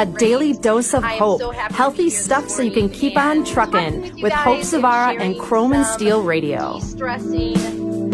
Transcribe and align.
A 0.00 0.06
daily 0.06 0.54
dose 0.54 0.94
of 0.94 1.04
hope. 1.04 1.42
So 1.42 1.50
Healthy 1.50 2.08
stuff 2.08 2.48
so 2.48 2.62
you 2.62 2.70
can 2.70 2.88
keep 2.88 3.18
on 3.18 3.44
trucking 3.44 4.00
with, 4.00 4.22
with 4.22 4.32
Hope 4.32 4.60
Zvara 4.60 5.20
and 5.20 5.38
Chrome 5.38 5.74
and 5.74 5.84
Steel 5.84 6.22
Radio. 6.22 6.78
Stressing 6.78 7.54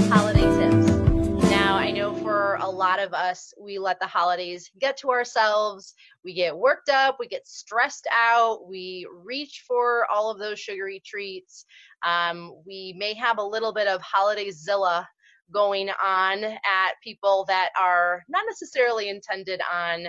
holiday 0.08 0.40
tips. 0.40 1.48
Now, 1.48 1.76
I 1.76 1.92
know 1.92 2.12
for 2.16 2.56
a 2.60 2.68
lot 2.68 2.98
of 2.98 3.14
us, 3.14 3.54
we 3.56 3.78
let 3.78 4.00
the 4.00 4.06
holidays 4.08 4.68
get 4.80 4.96
to 4.96 5.10
ourselves. 5.10 5.94
We 6.24 6.34
get 6.34 6.58
worked 6.58 6.88
up, 6.88 7.18
we 7.20 7.28
get 7.28 7.46
stressed 7.46 8.08
out, 8.12 8.66
we 8.68 9.06
reach 9.22 9.62
for 9.64 10.08
all 10.12 10.28
of 10.28 10.40
those 10.40 10.58
sugary 10.58 11.00
treats. 11.06 11.66
Um, 12.04 12.52
we 12.66 12.96
may 12.98 13.14
have 13.14 13.38
a 13.38 13.44
little 13.44 13.72
bit 13.72 13.86
of 13.86 14.00
holiday 14.02 14.50
zilla 14.50 15.08
going 15.52 15.90
on 16.04 16.42
at 16.42 16.94
people 17.02 17.44
that 17.46 17.70
are 17.80 18.24
not 18.28 18.44
necessarily 18.48 19.08
intended 19.08 19.60
on 19.72 20.08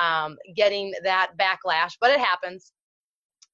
um, 0.00 0.36
getting 0.56 0.92
that 1.04 1.32
backlash, 1.38 1.92
but 2.00 2.10
it 2.10 2.20
happens. 2.20 2.72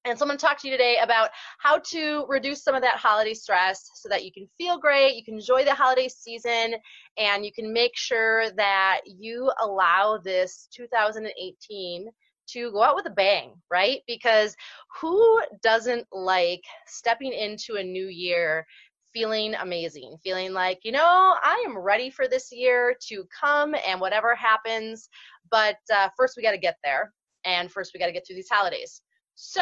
And 0.05 0.17
so 0.17 0.23
I'm 0.23 0.29
going 0.29 0.37
to 0.37 0.45
talk 0.45 0.61
to 0.61 0.67
you 0.67 0.73
today 0.73 0.99
about 1.01 1.29
how 1.57 1.79
to 1.91 2.25
reduce 2.29 2.63
some 2.63 2.75
of 2.75 2.83
that 2.83 2.97
holiday 2.97 3.33
stress 3.33 3.89
so 3.95 4.07
that 4.09 4.23
you 4.23 4.31
can 4.31 4.47
feel 4.55 4.77
great, 4.77 5.15
you 5.15 5.23
can 5.23 5.33
enjoy 5.33 5.65
the 5.65 5.73
holiday 5.73 6.07
season, 6.07 6.75
and 7.17 7.43
you 7.43 7.51
can 7.51 7.73
make 7.73 7.93
sure 7.95 8.51
that 8.51 9.01
you 9.05 9.51
allow 9.63 10.19
this 10.23 10.67
2018 10.75 12.07
to 12.47 12.71
go 12.71 12.83
out 12.83 12.95
with 12.95 13.07
a 13.07 13.11
bang, 13.11 13.53
right? 13.71 14.01
Because 14.05 14.55
who 15.01 15.41
doesn't 15.63 16.05
like 16.11 16.61
stepping 16.85 17.33
into 17.33 17.77
a 17.77 17.83
new 17.83 18.07
year 18.07 18.65
feeling 19.15 19.55
amazing, 19.55 20.17
feeling 20.23 20.51
like, 20.51 20.79
you 20.83 20.91
know, 20.91 21.35
I 21.41 21.63
am 21.65 21.77
ready 21.77 22.09
for 22.09 22.27
this 22.27 22.51
year 22.51 22.93
to 23.07 23.23
come 23.41 23.73
and 23.87 24.01
whatever 24.01 24.35
happens. 24.35 25.07
But 25.49 25.77
uh, 25.93 26.09
first, 26.17 26.35
we 26.35 26.43
got 26.43 26.51
to 26.51 26.57
get 26.57 26.75
there. 26.83 27.13
And 27.45 27.71
first, 27.71 27.91
we 27.93 27.99
got 27.99 28.07
to 28.07 28.11
get 28.11 28.27
through 28.27 28.35
these 28.35 28.49
holidays. 28.51 29.01
So, 29.35 29.61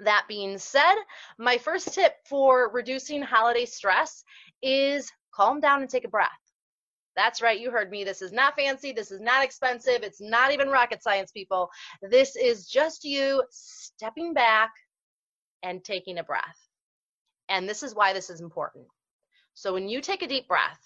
that 0.00 0.24
being 0.28 0.58
said, 0.58 0.96
my 1.38 1.58
first 1.58 1.94
tip 1.94 2.14
for 2.28 2.70
reducing 2.72 3.22
holiday 3.22 3.64
stress 3.66 4.24
is 4.62 5.12
calm 5.32 5.60
down 5.60 5.82
and 5.82 5.88
take 5.88 6.04
a 6.04 6.08
breath. 6.08 6.30
That's 7.14 7.40
right, 7.40 7.60
you 7.60 7.70
heard 7.70 7.90
me. 7.90 8.02
This 8.02 8.20
is 8.20 8.32
not 8.32 8.56
fancy. 8.56 8.90
This 8.90 9.12
is 9.12 9.20
not 9.20 9.44
expensive. 9.44 10.02
It's 10.02 10.20
not 10.20 10.52
even 10.52 10.68
rocket 10.68 11.04
science, 11.04 11.30
people. 11.30 11.70
This 12.02 12.34
is 12.34 12.66
just 12.66 13.04
you 13.04 13.44
stepping 13.50 14.34
back 14.34 14.72
and 15.62 15.84
taking 15.84 16.18
a 16.18 16.24
breath. 16.24 16.63
And 17.48 17.68
this 17.68 17.82
is 17.82 17.94
why 17.94 18.12
this 18.12 18.30
is 18.30 18.40
important. 18.40 18.86
So 19.54 19.72
when 19.72 19.88
you 19.88 20.00
take 20.00 20.22
a 20.22 20.26
deep 20.26 20.48
breath, 20.48 20.80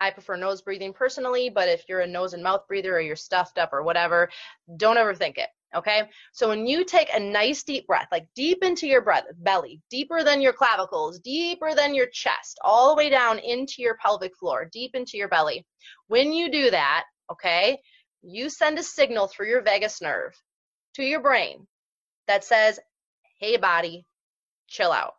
I 0.00 0.10
prefer 0.10 0.36
nose 0.36 0.60
breathing 0.60 0.92
personally, 0.92 1.48
but 1.48 1.68
if 1.68 1.84
you're 1.88 2.00
a 2.00 2.06
nose 2.06 2.34
and 2.34 2.42
mouth 2.42 2.66
breather 2.68 2.96
or 2.96 3.00
you're 3.00 3.16
stuffed 3.16 3.58
up 3.58 3.72
or 3.72 3.82
whatever, 3.82 4.28
don't 4.76 4.98
overthink 4.98 5.38
it. 5.38 5.48
Okay. 5.74 6.02
So 6.32 6.48
when 6.48 6.66
you 6.66 6.84
take 6.84 7.08
a 7.12 7.18
nice 7.18 7.64
deep 7.64 7.86
breath, 7.86 8.08
like 8.12 8.26
deep 8.36 8.62
into 8.62 8.86
your 8.86 9.00
breath, 9.00 9.24
belly, 9.38 9.80
deeper 9.90 10.22
than 10.22 10.40
your 10.40 10.52
clavicles, 10.52 11.18
deeper 11.20 11.74
than 11.74 11.94
your 11.94 12.06
chest, 12.06 12.58
all 12.62 12.90
the 12.90 12.96
way 12.96 13.10
down 13.10 13.38
into 13.38 13.76
your 13.78 13.96
pelvic 13.96 14.36
floor, 14.36 14.68
deep 14.72 14.94
into 14.94 15.16
your 15.16 15.28
belly. 15.28 15.66
When 16.06 16.32
you 16.32 16.50
do 16.50 16.70
that, 16.70 17.04
okay, 17.32 17.80
you 18.22 18.50
send 18.50 18.78
a 18.78 18.82
signal 18.82 19.26
through 19.26 19.48
your 19.48 19.62
vagus 19.62 20.00
nerve 20.00 20.34
to 20.94 21.02
your 21.02 21.20
brain 21.20 21.66
that 22.26 22.44
says, 22.44 22.80
hey, 23.38 23.56
body, 23.56 24.06
chill 24.68 24.92
out. 24.92 25.14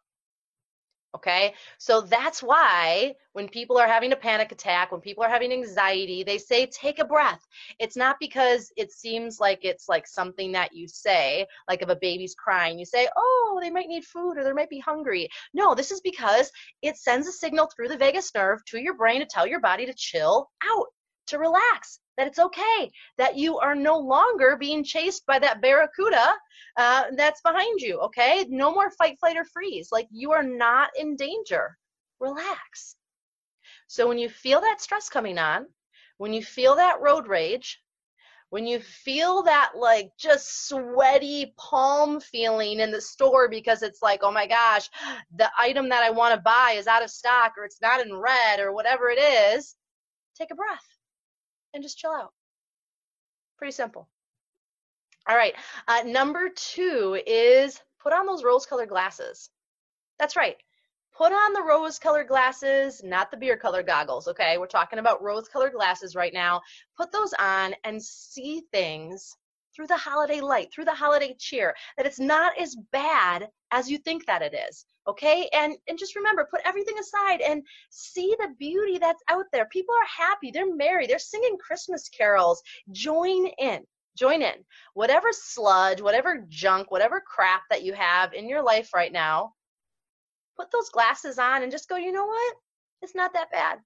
Okay, 1.15 1.53
so 1.77 2.01
that's 2.01 2.43
why 2.43 3.15
when 3.31 3.47
people 3.47 3.77
are 3.77 3.87
having 3.87 4.11
a 4.11 4.17
panic 4.17 4.51
attack, 4.51 4.91
when 4.91 4.99
people 4.99 5.23
are 5.23 5.29
having 5.29 5.53
anxiety, 5.53 6.23
they 6.23 6.37
say, 6.37 6.65
take 6.65 6.99
a 6.99 7.05
breath. 7.05 7.39
It's 7.79 7.95
not 7.95 8.17
because 8.19 8.69
it 8.75 8.91
seems 8.91 9.39
like 9.39 9.59
it's 9.63 9.87
like 9.87 10.07
something 10.07 10.51
that 10.51 10.75
you 10.75 10.89
say, 10.89 11.47
like 11.69 11.81
if 11.81 11.87
a 11.87 11.95
baby's 11.95 12.35
crying, 12.35 12.77
you 12.77 12.85
say, 12.85 13.07
oh, 13.15 13.59
they 13.61 13.69
might 13.69 13.87
need 13.87 14.03
food 14.03 14.33
or 14.37 14.43
they 14.43 14.51
might 14.51 14.69
be 14.69 14.79
hungry. 14.79 15.29
No, 15.53 15.73
this 15.73 15.89
is 15.89 16.01
because 16.01 16.51
it 16.81 16.97
sends 16.97 17.27
a 17.27 17.31
signal 17.31 17.69
through 17.73 17.87
the 17.87 17.97
vagus 17.97 18.31
nerve 18.35 18.59
to 18.65 18.77
your 18.77 18.97
brain 18.97 19.21
to 19.21 19.25
tell 19.25 19.47
your 19.47 19.61
body 19.61 19.85
to 19.85 19.93
chill 19.95 20.49
out, 20.69 20.87
to 21.27 21.39
relax 21.39 22.01
that 22.17 22.27
it's 22.27 22.39
okay, 22.39 22.91
that 23.17 23.37
you 23.37 23.59
are 23.59 23.75
no 23.75 23.97
longer 23.97 24.57
being 24.57 24.83
chased 24.83 25.25
by 25.25 25.39
that 25.39 25.61
barracuda 25.61 26.33
uh, 26.77 27.03
that's 27.15 27.41
behind 27.41 27.81
you, 27.81 27.99
okay? 27.99 28.45
No 28.49 28.73
more 28.73 28.91
fight, 28.91 29.19
flight, 29.19 29.37
or 29.37 29.45
freeze. 29.45 29.89
Like 29.91 30.07
you 30.11 30.31
are 30.31 30.43
not 30.43 30.89
in 30.97 31.15
danger. 31.15 31.77
Relax. 32.19 32.95
So 33.87 34.07
when 34.07 34.17
you 34.17 34.29
feel 34.29 34.61
that 34.61 34.81
stress 34.81 35.09
coming 35.09 35.37
on, 35.37 35.65
when 36.17 36.33
you 36.33 36.43
feel 36.43 36.75
that 36.75 37.01
road 37.01 37.27
rage, 37.27 37.81
when 38.49 38.65
you 38.65 38.79
feel 38.79 39.43
that 39.43 39.71
like 39.75 40.11
just 40.17 40.69
sweaty 40.69 41.53
palm 41.57 42.21
feeling 42.21 42.79
in 42.79 42.91
the 42.91 43.01
store 43.01 43.49
because 43.49 43.81
it's 43.81 44.01
like, 44.01 44.21
oh 44.23 44.31
my 44.31 44.47
gosh, 44.47 44.89
the 45.35 45.49
item 45.59 45.89
that 45.89 46.03
I 46.03 46.11
want 46.11 46.35
to 46.35 46.41
buy 46.41 46.75
is 46.77 46.87
out 46.87 47.03
of 47.03 47.09
stock 47.09 47.53
or 47.57 47.65
it's 47.65 47.81
not 47.81 48.05
in 48.05 48.15
red 48.15 48.59
or 48.59 48.71
whatever 48.71 49.09
it 49.09 49.19
is, 49.19 49.75
take 50.37 50.51
a 50.51 50.55
breath 50.55 50.94
and 51.75 51.83
just 51.83 51.99
chill 51.99 52.11
out. 52.11 52.33
Pretty 53.57 53.73
simple. 53.73 54.07
All 55.27 55.35
right, 55.35 55.53
uh, 55.87 56.03
number 56.05 56.49
two 56.55 57.19
is 57.27 57.79
put 58.01 58.13
on 58.13 58.25
those 58.25 58.43
rose 58.43 58.65
colored 58.65 58.89
glasses. 58.89 59.49
That's 60.17 60.35
right. 60.35 60.55
Put 61.17 61.31
on 61.31 61.53
the 61.53 61.63
rose 61.63 61.97
colored 61.97 62.27
glasses, 62.27 63.01
not 63.03 63.31
the 63.31 63.37
beer 63.37 63.57
colored 63.57 63.87
goggles, 63.87 64.27
okay? 64.27 64.57
We're 64.57 64.67
talking 64.67 64.99
about 64.99 65.23
rose 65.23 65.47
colored 65.47 65.73
glasses 65.73 66.15
right 66.15 66.33
now. 66.33 66.61
Put 66.97 67.11
those 67.11 67.33
on 67.39 67.73
and 67.85 68.03
see 68.03 68.63
things 68.71 69.35
through 69.75 69.87
the 69.87 69.97
holiday 69.97 70.41
light, 70.41 70.71
through 70.73 70.85
the 70.85 70.93
holiday 70.93 71.35
cheer, 71.37 71.75
that 71.97 72.05
it's 72.05 72.19
not 72.19 72.57
as 72.59 72.75
bad 72.91 73.49
as 73.71 73.89
you 73.89 73.97
think 73.97 74.25
that 74.25 74.41
it 74.41 74.55
is. 74.69 74.85
Okay? 75.07 75.49
And 75.53 75.75
and 75.87 75.99
just 75.99 76.15
remember, 76.15 76.47
put 76.49 76.61
everything 76.65 76.97
aside 76.99 77.41
and 77.41 77.63
see 77.89 78.35
the 78.39 78.53
beauty 78.57 78.97
that's 78.97 79.23
out 79.29 79.45
there. 79.51 79.65
People 79.65 79.95
are 79.95 80.25
happy, 80.25 80.51
they're 80.51 80.73
merry, 80.75 81.07
they're 81.07 81.19
singing 81.19 81.57
Christmas 81.57 82.09
carols. 82.09 82.61
Join 82.91 83.47
in. 83.59 83.83
Join 84.17 84.41
in. 84.41 84.63
Whatever 84.93 85.29
sludge, 85.31 86.01
whatever 86.01 86.45
junk, 86.47 86.89
whatever 86.89 87.21
crap 87.21 87.63
that 87.69 87.83
you 87.83 87.93
have 87.93 88.33
in 88.33 88.47
your 88.47 88.63
life 88.63 88.93
right 88.93 89.11
now, 89.11 89.53
put 90.55 90.71
those 90.71 90.89
glasses 90.89 91.37
on 91.37 91.63
and 91.63 91.71
just 91.71 91.89
go, 91.89 91.97
you 91.97 92.13
know 92.13 92.25
what? 92.25 92.55
It's 93.01 93.15
not 93.15 93.33
that 93.33 93.51
bad. 93.51 93.79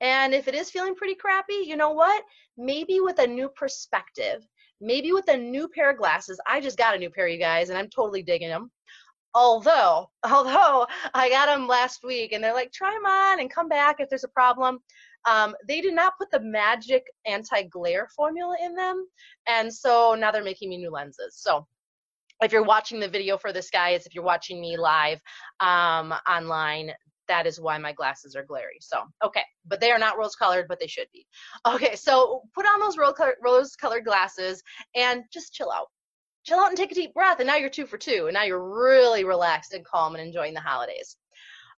And 0.00 0.34
if 0.34 0.48
it 0.48 0.54
is 0.54 0.70
feeling 0.70 0.94
pretty 0.94 1.14
crappy, 1.14 1.62
you 1.64 1.76
know 1.76 1.90
what? 1.90 2.24
Maybe 2.56 3.00
with 3.00 3.18
a 3.18 3.26
new 3.26 3.48
perspective, 3.48 4.46
maybe 4.84 5.12
with 5.12 5.28
a 5.28 5.36
new 5.36 5.68
pair 5.68 5.90
of 5.90 5.96
glasses. 5.96 6.38
I 6.46 6.60
just 6.60 6.78
got 6.78 6.94
a 6.94 6.98
new 6.98 7.10
pair, 7.10 7.26
you 7.26 7.38
guys, 7.38 7.70
and 7.70 7.78
I'm 7.78 7.88
totally 7.88 8.22
digging 8.22 8.48
them. 8.48 8.70
Although, 9.34 10.10
although 10.24 10.86
I 11.14 11.28
got 11.28 11.46
them 11.46 11.66
last 11.66 12.04
week, 12.04 12.32
and 12.32 12.44
they're 12.44 12.54
like, 12.54 12.72
try 12.72 12.92
them 12.92 13.06
on 13.06 13.40
and 13.40 13.50
come 13.50 13.68
back 13.68 13.96
if 13.98 14.08
there's 14.08 14.24
a 14.24 14.28
problem. 14.28 14.78
Um, 15.26 15.54
they 15.66 15.80
did 15.80 15.94
not 15.94 16.18
put 16.18 16.30
the 16.30 16.40
magic 16.40 17.02
anti-glare 17.26 18.08
formula 18.14 18.56
in 18.62 18.74
them, 18.74 19.06
and 19.48 19.72
so 19.72 20.14
now 20.14 20.30
they're 20.30 20.44
making 20.44 20.68
me 20.68 20.76
new 20.76 20.90
lenses. 20.90 21.36
So 21.36 21.66
if 22.42 22.52
you're 22.52 22.62
watching 22.62 23.00
the 23.00 23.08
video 23.08 23.38
for 23.38 23.50
this, 23.50 23.70
guys, 23.70 24.04
if 24.04 24.14
you're 24.14 24.24
watching 24.24 24.60
me 24.60 24.76
live 24.76 25.20
um, 25.60 26.12
online, 26.28 26.92
that 27.28 27.46
is 27.46 27.60
why 27.60 27.78
my 27.78 27.92
glasses 27.92 28.36
are 28.36 28.44
glary. 28.44 28.78
So, 28.80 29.02
okay, 29.24 29.42
but 29.66 29.80
they 29.80 29.90
are 29.90 29.98
not 29.98 30.18
rose 30.18 30.36
colored, 30.36 30.66
but 30.68 30.78
they 30.80 30.86
should 30.86 31.08
be. 31.12 31.26
Okay, 31.66 31.96
so 31.96 32.42
put 32.54 32.66
on 32.66 32.80
those 32.80 32.98
rose 33.42 33.76
colored 33.76 34.04
glasses 34.04 34.62
and 34.94 35.24
just 35.32 35.52
chill 35.52 35.70
out. 35.70 35.88
Chill 36.44 36.58
out 36.58 36.68
and 36.68 36.76
take 36.76 36.92
a 36.92 36.94
deep 36.94 37.14
breath, 37.14 37.40
and 37.40 37.46
now 37.46 37.56
you're 37.56 37.70
two 37.70 37.86
for 37.86 37.96
two, 37.96 38.26
and 38.26 38.34
now 38.34 38.42
you're 38.42 38.84
really 38.84 39.24
relaxed 39.24 39.72
and 39.72 39.84
calm 39.84 40.14
and 40.14 40.22
enjoying 40.24 40.54
the 40.54 40.60
holidays. 40.60 41.16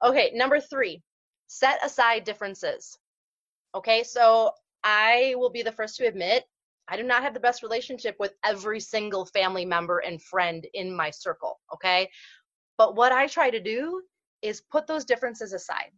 Okay, 0.04 0.32
number 0.34 0.60
three, 0.60 1.02
set 1.46 1.84
aside 1.84 2.24
differences. 2.24 2.98
Okay, 3.74 4.02
so 4.02 4.50
I 4.82 5.34
will 5.36 5.50
be 5.50 5.62
the 5.62 5.72
first 5.72 5.96
to 5.96 6.06
admit 6.06 6.44
I 6.88 6.96
do 6.96 7.02
not 7.02 7.22
have 7.22 7.34
the 7.34 7.40
best 7.40 7.62
relationship 7.62 8.16
with 8.18 8.32
every 8.44 8.80
single 8.80 9.26
family 9.26 9.64
member 9.64 9.98
and 9.98 10.22
friend 10.22 10.66
in 10.74 10.94
my 10.94 11.10
circle. 11.10 11.58
Okay, 11.74 12.08
but 12.78 12.96
what 12.96 13.12
I 13.12 13.26
try 13.26 13.50
to 13.50 13.60
do 13.60 14.02
is 14.42 14.60
put 14.60 14.86
those 14.86 15.04
differences 15.04 15.52
aside. 15.52 15.90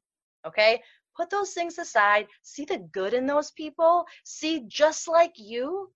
Okay? 0.47 0.83
Put 1.17 1.31
those 1.31 1.53
things 1.53 1.79
aside. 1.79 2.27
See 2.43 2.65
the 2.65 2.79
good 2.93 3.15
in 3.15 3.27
those 3.27 3.51
people. 3.53 4.07
See, 4.25 4.65
just 4.69 5.09
like 5.09 5.33
you, 5.37 5.91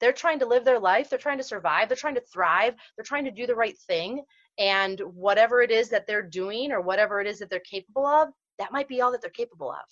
they're 0.00 0.12
trying 0.12 0.38
to 0.40 0.46
live 0.46 0.64
their 0.64 0.80
life. 0.80 1.10
They're 1.10 1.18
trying 1.18 1.38
to 1.38 1.44
survive. 1.44 1.88
They're 1.88 1.96
trying 1.96 2.14
to 2.16 2.24
thrive. 2.32 2.74
They're 2.96 3.04
trying 3.04 3.24
to 3.26 3.30
do 3.30 3.46
the 3.46 3.54
right 3.54 3.76
thing. 3.86 4.22
And 4.58 5.00
whatever 5.00 5.62
it 5.62 5.70
is 5.70 5.88
that 5.90 6.06
they're 6.06 6.22
doing 6.22 6.72
or 6.72 6.80
whatever 6.80 7.20
it 7.20 7.26
is 7.26 7.38
that 7.40 7.50
they're 7.50 7.60
capable 7.60 8.06
of, 8.06 8.28
that 8.58 8.72
might 8.72 8.88
be 8.88 9.00
all 9.00 9.12
that 9.12 9.20
they're 9.20 9.30
capable 9.30 9.70
of. 9.70 9.84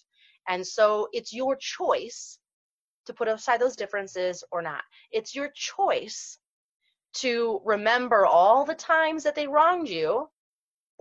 And 0.48 0.66
so 0.66 1.08
it's 1.12 1.32
your 1.32 1.56
choice 1.56 2.38
to 3.06 3.12
put 3.12 3.28
aside 3.28 3.60
those 3.60 3.76
differences 3.76 4.44
or 4.52 4.62
not. 4.62 4.82
It's 5.10 5.34
your 5.34 5.50
choice 5.54 6.38
to 7.14 7.60
remember 7.64 8.24
all 8.24 8.64
the 8.64 8.74
times 8.74 9.24
that 9.24 9.34
they 9.34 9.46
wronged 9.46 9.88
you 9.88 10.28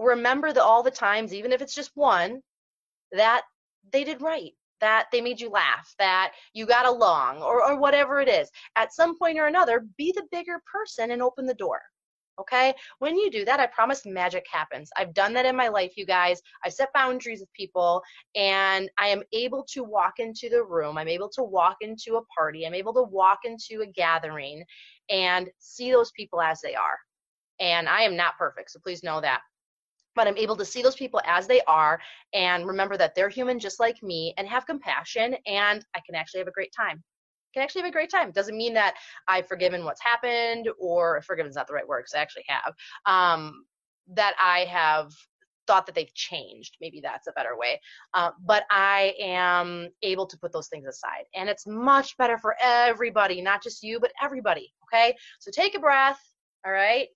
remember 0.01 0.53
the, 0.53 0.63
all 0.63 0.83
the 0.83 0.91
times, 0.91 1.33
even 1.33 1.51
if 1.51 1.61
it's 1.61 1.75
just 1.75 1.91
one, 1.95 2.41
that 3.11 3.43
they 3.91 4.03
did 4.03 4.21
right, 4.21 4.51
that 4.79 5.07
they 5.11 5.21
made 5.21 5.39
you 5.39 5.49
laugh, 5.49 5.93
that 5.99 6.33
you 6.53 6.65
got 6.65 6.87
along, 6.87 7.41
or, 7.41 7.63
or 7.63 7.77
whatever 7.77 8.19
it 8.19 8.27
is. 8.27 8.49
At 8.75 8.93
some 8.93 9.17
point 9.17 9.37
or 9.37 9.47
another, 9.47 9.85
be 9.97 10.11
the 10.15 10.25
bigger 10.31 10.61
person 10.71 11.11
and 11.11 11.21
open 11.21 11.45
the 11.45 11.53
door. 11.53 11.81
Okay? 12.39 12.73
When 12.99 13.15
you 13.17 13.29
do 13.29 13.45
that, 13.45 13.59
I 13.59 13.67
promise 13.67 14.05
magic 14.05 14.45
happens. 14.51 14.89
I've 14.97 15.13
done 15.13 15.33
that 15.33 15.45
in 15.45 15.55
my 15.55 15.67
life, 15.67 15.93
you 15.95 16.05
guys. 16.05 16.41
I 16.65 16.69
set 16.69 16.89
boundaries 16.93 17.41
with 17.41 17.53
people, 17.53 18.01
and 18.35 18.89
I 18.97 19.07
am 19.07 19.21
able 19.33 19.63
to 19.73 19.83
walk 19.83 20.13
into 20.17 20.49
the 20.49 20.63
room. 20.63 20.97
I'm 20.97 21.07
able 21.07 21.29
to 21.29 21.43
walk 21.43 21.77
into 21.81 22.15
a 22.15 22.25
party. 22.35 22.65
I'm 22.65 22.73
able 22.73 22.93
to 22.95 23.03
walk 23.03 23.39
into 23.43 23.83
a 23.83 23.87
gathering 23.87 24.63
and 25.09 25.49
see 25.59 25.91
those 25.91 26.11
people 26.11 26.41
as 26.41 26.61
they 26.61 26.73
are. 26.73 26.97
And 27.59 27.87
I 27.87 28.01
am 28.01 28.15
not 28.15 28.37
perfect, 28.39 28.71
so 28.71 28.79
please 28.83 29.03
know 29.03 29.21
that 29.21 29.41
but 30.15 30.27
I'm 30.27 30.37
able 30.37 30.55
to 30.57 30.65
see 30.65 30.81
those 30.81 30.95
people 30.95 31.21
as 31.25 31.47
they 31.47 31.61
are 31.67 31.99
and 32.33 32.67
remember 32.67 32.97
that 32.97 33.15
they're 33.15 33.29
human 33.29 33.59
just 33.59 33.79
like 33.79 34.01
me 34.03 34.33
and 34.37 34.47
have 34.47 34.65
compassion 34.65 35.35
and 35.45 35.85
I 35.95 35.99
can 36.05 36.15
actually 36.15 36.39
have 36.39 36.47
a 36.47 36.51
great 36.51 36.73
time. 36.75 36.97
I 36.97 37.51
can 37.53 37.63
actually 37.63 37.81
have 37.81 37.89
a 37.89 37.93
great 37.93 38.11
time. 38.11 38.31
Doesn't 38.31 38.57
mean 38.57 38.73
that 38.75 38.95
I've 39.27 39.47
forgiven 39.47 39.83
what's 39.83 40.01
happened 40.01 40.69
or 40.79 41.21
forgiven 41.21 41.49
is 41.49 41.55
not 41.55 41.67
the 41.67 41.73
right 41.73 41.87
word 41.87 42.01
because 42.01 42.13
I 42.15 42.21
actually 42.21 42.45
have. 42.47 42.73
Um, 43.05 43.65
that 44.13 44.35
I 44.41 44.65
have 44.65 45.11
thought 45.67 45.85
that 45.85 45.95
they've 45.95 46.13
changed. 46.13 46.77
Maybe 46.81 46.99
that's 47.01 47.27
a 47.27 47.31
better 47.33 47.57
way. 47.57 47.79
Uh, 48.13 48.31
but 48.45 48.63
I 48.69 49.13
am 49.19 49.89
able 50.01 50.25
to 50.27 50.37
put 50.37 50.51
those 50.51 50.67
things 50.67 50.87
aside. 50.87 51.25
And 51.35 51.49
it's 51.49 51.67
much 51.67 52.17
better 52.17 52.37
for 52.37 52.55
everybody, 52.61 53.41
not 53.41 53.63
just 53.63 53.83
you, 53.83 53.99
but 53.99 54.11
everybody. 54.21 54.73
Okay? 54.85 55.15
So 55.39 55.51
take 55.51 55.75
a 55.75 55.79
breath. 55.79 56.19
All 56.65 56.71
right? 56.71 57.07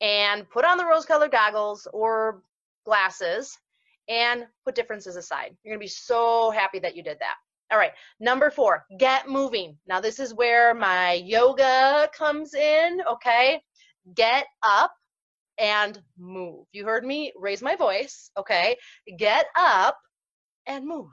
And 0.00 0.48
put 0.48 0.64
on 0.64 0.78
the 0.78 0.86
rose 0.86 1.04
colored 1.04 1.30
goggles 1.30 1.86
or 1.92 2.42
glasses 2.84 3.58
and 4.08 4.46
put 4.64 4.74
differences 4.74 5.16
aside. 5.16 5.56
You're 5.62 5.72
going 5.72 5.80
to 5.80 5.84
be 5.84 5.88
so 5.88 6.50
happy 6.50 6.78
that 6.80 6.96
you 6.96 7.02
did 7.02 7.18
that. 7.20 7.36
All 7.72 7.78
right, 7.78 7.92
number 8.18 8.50
four, 8.50 8.84
get 8.98 9.28
moving. 9.28 9.76
Now, 9.86 10.00
this 10.00 10.18
is 10.18 10.34
where 10.34 10.74
my 10.74 11.12
yoga 11.12 12.10
comes 12.12 12.54
in, 12.54 13.00
okay? 13.08 13.62
Get 14.14 14.46
up 14.64 14.92
and 15.56 16.02
move. 16.18 16.66
You 16.72 16.84
heard 16.84 17.04
me 17.04 17.32
raise 17.36 17.62
my 17.62 17.76
voice, 17.76 18.30
okay? 18.36 18.76
Get 19.16 19.46
up 19.56 19.96
and 20.66 20.84
move. 20.84 21.12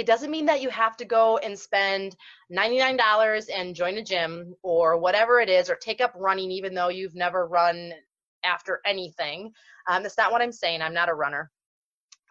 It 0.00 0.06
doesn't 0.06 0.30
mean 0.30 0.46
that 0.46 0.62
you 0.62 0.70
have 0.70 0.96
to 0.96 1.04
go 1.04 1.36
and 1.36 1.58
spend 1.58 2.16
$99 2.50 3.50
and 3.54 3.74
join 3.74 3.98
a 3.98 4.02
gym 4.02 4.54
or 4.62 4.96
whatever 4.96 5.40
it 5.40 5.50
is, 5.50 5.68
or 5.68 5.74
take 5.76 6.00
up 6.00 6.14
running 6.16 6.50
even 6.50 6.72
though 6.72 6.88
you've 6.88 7.14
never 7.14 7.46
run 7.46 7.92
after 8.42 8.80
anything. 8.86 9.52
Um, 9.90 10.02
that's 10.02 10.16
not 10.16 10.32
what 10.32 10.40
I'm 10.40 10.52
saying. 10.52 10.80
I'm 10.80 10.94
not 10.94 11.10
a 11.10 11.14
runner. 11.14 11.50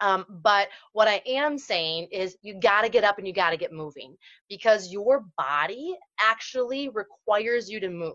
Um, 0.00 0.24
but 0.28 0.66
what 0.94 1.06
I 1.06 1.22
am 1.24 1.58
saying 1.58 2.08
is 2.10 2.36
you 2.42 2.58
got 2.58 2.82
to 2.82 2.88
get 2.88 3.04
up 3.04 3.18
and 3.18 3.26
you 3.28 3.32
got 3.32 3.50
to 3.50 3.56
get 3.56 3.72
moving 3.72 4.16
because 4.48 4.90
your 4.90 5.24
body 5.38 5.96
actually 6.20 6.88
requires 6.88 7.70
you 7.70 7.78
to 7.78 7.88
move. 7.88 8.14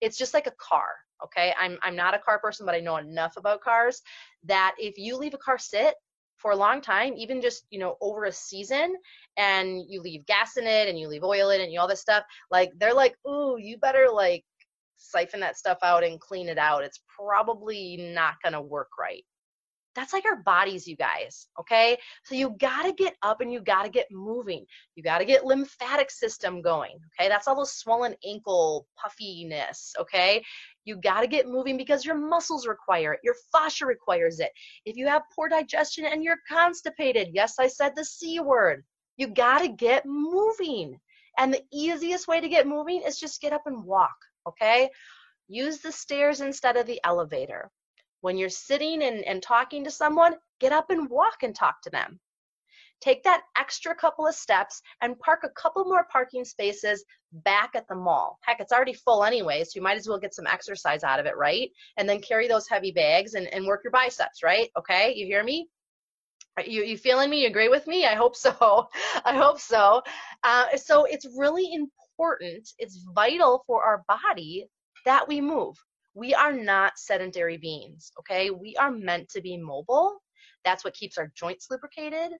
It's 0.00 0.16
just 0.16 0.34
like 0.34 0.46
a 0.46 0.54
car. 0.60 0.86
Okay, 1.24 1.52
I'm 1.58 1.78
I'm 1.82 1.96
not 1.96 2.14
a 2.14 2.20
car 2.20 2.38
person, 2.38 2.64
but 2.64 2.76
I 2.76 2.80
know 2.80 2.98
enough 2.98 3.36
about 3.36 3.60
cars 3.60 4.02
that 4.44 4.76
if 4.78 4.98
you 4.98 5.16
leave 5.16 5.34
a 5.34 5.38
car 5.38 5.58
sit, 5.58 5.96
for 6.44 6.50
a 6.50 6.56
long 6.56 6.82
time, 6.82 7.14
even 7.16 7.40
just, 7.40 7.64
you 7.70 7.78
know, 7.78 7.96
over 8.02 8.26
a 8.26 8.32
season 8.32 8.96
and 9.38 9.80
you 9.88 10.02
leave 10.02 10.26
gas 10.26 10.58
in 10.58 10.66
it 10.66 10.90
and 10.90 10.98
you 10.98 11.08
leave 11.08 11.24
oil 11.24 11.48
in 11.48 11.58
it 11.62 11.70
and 11.70 11.78
all 11.78 11.88
this 11.88 12.02
stuff, 12.02 12.22
like 12.50 12.70
they're 12.78 12.92
like, 12.92 13.16
ooh, 13.26 13.56
you 13.58 13.78
better 13.78 14.08
like 14.12 14.44
siphon 14.98 15.40
that 15.40 15.56
stuff 15.56 15.78
out 15.82 16.04
and 16.04 16.20
clean 16.20 16.50
it 16.50 16.58
out. 16.58 16.84
It's 16.84 17.00
probably 17.18 17.96
not 18.14 18.34
gonna 18.44 18.60
work 18.60 18.90
right. 19.00 19.24
That's 19.94 20.12
like 20.12 20.24
our 20.24 20.42
bodies, 20.42 20.86
you 20.86 20.96
guys, 20.96 21.46
okay? 21.58 21.96
So 22.24 22.34
you 22.34 22.56
gotta 22.60 22.92
get 22.92 23.14
up 23.22 23.40
and 23.40 23.52
you 23.52 23.60
gotta 23.60 23.88
get 23.88 24.06
moving. 24.10 24.64
You 24.96 25.02
gotta 25.02 25.24
get 25.24 25.44
lymphatic 25.44 26.10
system 26.10 26.62
going, 26.62 26.98
okay? 27.18 27.28
That's 27.28 27.46
all 27.46 27.56
those 27.56 27.76
swollen 27.76 28.14
ankle 28.26 28.86
puffiness, 29.00 29.94
okay? 29.98 30.42
You 30.84 30.96
got 30.96 31.22
to 31.22 31.26
get 31.26 31.48
moving 31.48 31.76
because 31.76 32.04
your 32.04 32.16
muscles 32.16 32.66
require 32.66 33.14
it. 33.14 33.20
Your 33.22 33.34
fascia 33.52 33.86
requires 33.86 34.38
it. 34.40 34.50
If 34.84 34.96
you 34.96 35.06
have 35.06 35.22
poor 35.34 35.48
digestion 35.48 36.04
and 36.04 36.22
you're 36.22 36.40
constipated, 36.50 37.30
yes, 37.32 37.54
I 37.58 37.68
said 37.68 37.92
the 37.96 38.04
C 38.04 38.40
word, 38.40 38.84
you 39.16 39.28
got 39.28 39.60
to 39.60 39.68
get 39.68 40.04
moving. 40.04 40.98
And 41.38 41.52
the 41.52 41.62
easiest 41.72 42.28
way 42.28 42.40
to 42.40 42.48
get 42.48 42.66
moving 42.66 43.02
is 43.02 43.18
just 43.18 43.40
get 43.40 43.52
up 43.52 43.62
and 43.66 43.84
walk, 43.84 44.14
okay? 44.46 44.90
Use 45.48 45.78
the 45.78 45.92
stairs 45.92 46.40
instead 46.40 46.76
of 46.76 46.86
the 46.86 47.00
elevator. 47.04 47.70
When 48.24 48.38
you're 48.38 48.48
sitting 48.48 49.02
and, 49.02 49.22
and 49.24 49.42
talking 49.42 49.84
to 49.84 49.90
someone, 49.90 50.36
get 50.58 50.72
up 50.72 50.88
and 50.88 51.10
walk 51.10 51.42
and 51.42 51.54
talk 51.54 51.82
to 51.82 51.90
them. 51.90 52.18
Take 53.02 53.22
that 53.24 53.42
extra 53.54 53.94
couple 53.94 54.26
of 54.26 54.34
steps 54.34 54.80
and 55.02 55.18
park 55.18 55.40
a 55.44 55.50
couple 55.50 55.84
more 55.84 56.06
parking 56.10 56.46
spaces 56.46 57.04
back 57.44 57.72
at 57.74 57.86
the 57.86 57.94
mall. 57.94 58.38
Heck, 58.40 58.60
it's 58.60 58.72
already 58.72 58.94
full 58.94 59.24
anyway, 59.24 59.62
so 59.62 59.72
you 59.74 59.82
might 59.82 59.98
as 59.98 60.08
well 60.08 60.18
get 60.18 60.32
some 60.32 60.46
exercise 60.46 61.04
out 61.04 61.20
of 61.20 61.26
it, 61.26 61.36
right? 61.36 61.68
And 61.98 62.08
then 62.08 62.18
carry 62.22 62.48
those 62.48 62.66
heavy 62.66 62.92
bags 62.92 63.34
and, 63.34 63.46
and 63.52 63.66
work 63.66 63.82
your 63.84 63.90
biceps, 63.90 64.42
right? 64.42 64.70
Okay, 64.78 65.12
you 65.14 65.26
hear 65.26 65.44
me? 65.44 65.68
You, 66.64 66.82
you 66.82 66.96
feeling 66.96 67.28
me? 67.28 67.42
You 67.42 67.48
agree 67.48 67.68
with 67.68 67.86
me? 67.86 68.06
I 68.06 68.14
hope 68.14 68.36
so. 68.36 68.88
I 69.26 69.36
hope 69.36 69.60
so. 69.60 70.00
Uh, 70.44 70.74
so 70.76 71.04
it's 71.04 71.26
really 71.36 71.74
important, 71.74 72.70
it's 72.78 73.04
vital 73.14 73.64
for 73.66 73.84
our 73.84 74.02
body 74.08 74.66
that 75.04 75.28
we 75.28 75.42
move. 75.42 75.76
We 76.14 76.32
are 76.34 76.52
not 76.52 76.98
sedentary 76.98 77.56
beings, 77.56 78.12
okay? 78.20 78.50
We 78.50 78.76
are 78.76 78.90
meant 78.90 79.28
to 79.30 79.40
be 79.40 79.56
mobile. 79.56 80.22
That's 80.64 80.84
what 80.84 80.94
keeps 80.94 81.18
our 81.18 81.30
joints 81.34 81.66
lubricated. 81.70 82.32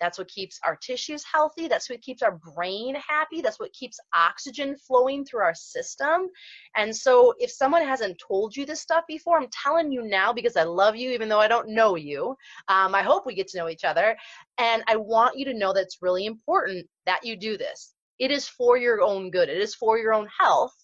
That's 0.00 0.18
what 0.18 0.28
keeps 0.28 0.58
our 0.64 0.76
tissues 0.76 1.22
healthy. 1.30 1.68
That's 1.68 1.90
what 1.90 2.00
keeps 2.00 2.22
our 2.22 2.40
brain 2.54 2.96
happy. 3.06 3.42
That's 3.42 3.60
what 3.60 3.72
keeps 3.72 4.00
oxygen 4.14 4.76
flowing 4.76 5.24
through 5.24 5.42
our 5.42 5.54
system. 5.54 6.28
And 6.74 6.94
so, 6.94 7.34
if 7.38 7.50
someone 7.50 7.82
hasn't 7.82 8.20
told 8.26 8.56
you 8.56 8.64
this 8.64 8.80
stuff 8.80 9.04
before, 9.06 9.38
I'm 9.38 9.48
telling 9.52 9.92
you 9.92 10.02
now 10.02 10.32
because 10.32 10.56
I 10.56 10.62
love 10.62 10.96
you, 10.96 11.10
even 11.10 11.28
though 11.28 11.38
I 11.38 11.48
don't 11.48 11.68
know 11.68 11.96
you. 11.96 12.34
Um, 12.68 12.94
I 12.94 13.02
hope 13.02 13.26
we 13.26 13.34
get 13.34 13.48
to 13.48 13.58
know 13.58 13.68
each 13.68 13.84
other. 13.84 14.16
And 14.58 14.82
I 14.88 14.96
want 14.96 15.38
you 15.38 15.44
to 15.46 15.54
know 15.54 15.72
that 15.74 15.82
it's 15.82 16.02
really 16.02 16.24
important 16.26 16.86
that 17.06 17.24
you 17.24 17.36
do 17.36 17.58
this. 17.58 17.94
It 18.18 18.30
is 18.30 18.48
for 18.48 18.76
your 18.76 19.02
own 19.02 19.30
good, 19.30 19.48
it 19.48 19.58
is 19.58 19.74
for 19.74 19.98
your 19.98 20.14
own 20.14 20.28
health, 20.38 20.74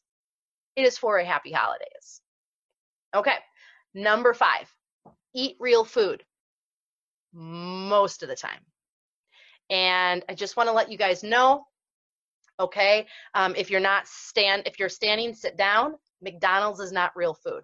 it 0.77 0.85
is 0.85 0.99
for 0.99 1.19
a 1.19 1.25
happy 1.25 1.53
holidays. 1.53 2.21
Okay, 3.17 3.37
number 3.95 4.35
five 4.35 4.71
eat 5.35 5.57
real 5.61 5.85
food 5.85 6.23
most 7.33 8.23
of 8.23 8.29
the 8.29 8.37
time. 8.37 8.61
And 9.69 10.25
I 10.29 10.35
just 10.35 10.57
want 10.57 10.69
to 10.69 10.73
let 10.73 10.91
you 10.91 10.97
guys 10.97 11.23
know, 11.23 11.65
okay, 12.61 13.07
um, 13.35 13.55
if 13.57 13.71
you're 13.71 13.81
not 13.81 14.07
stand, 14.07 14.63
if 14.67 14.79
you're 14.79 14.89
standing, 14.89 15.35
sit 15.35 15.57
down. 15.57 15.95
McDonald's 16.23 16.81
is 16.81 16.93
not 16.93 17.15
real 17.15 17.35
food 17.35 17.63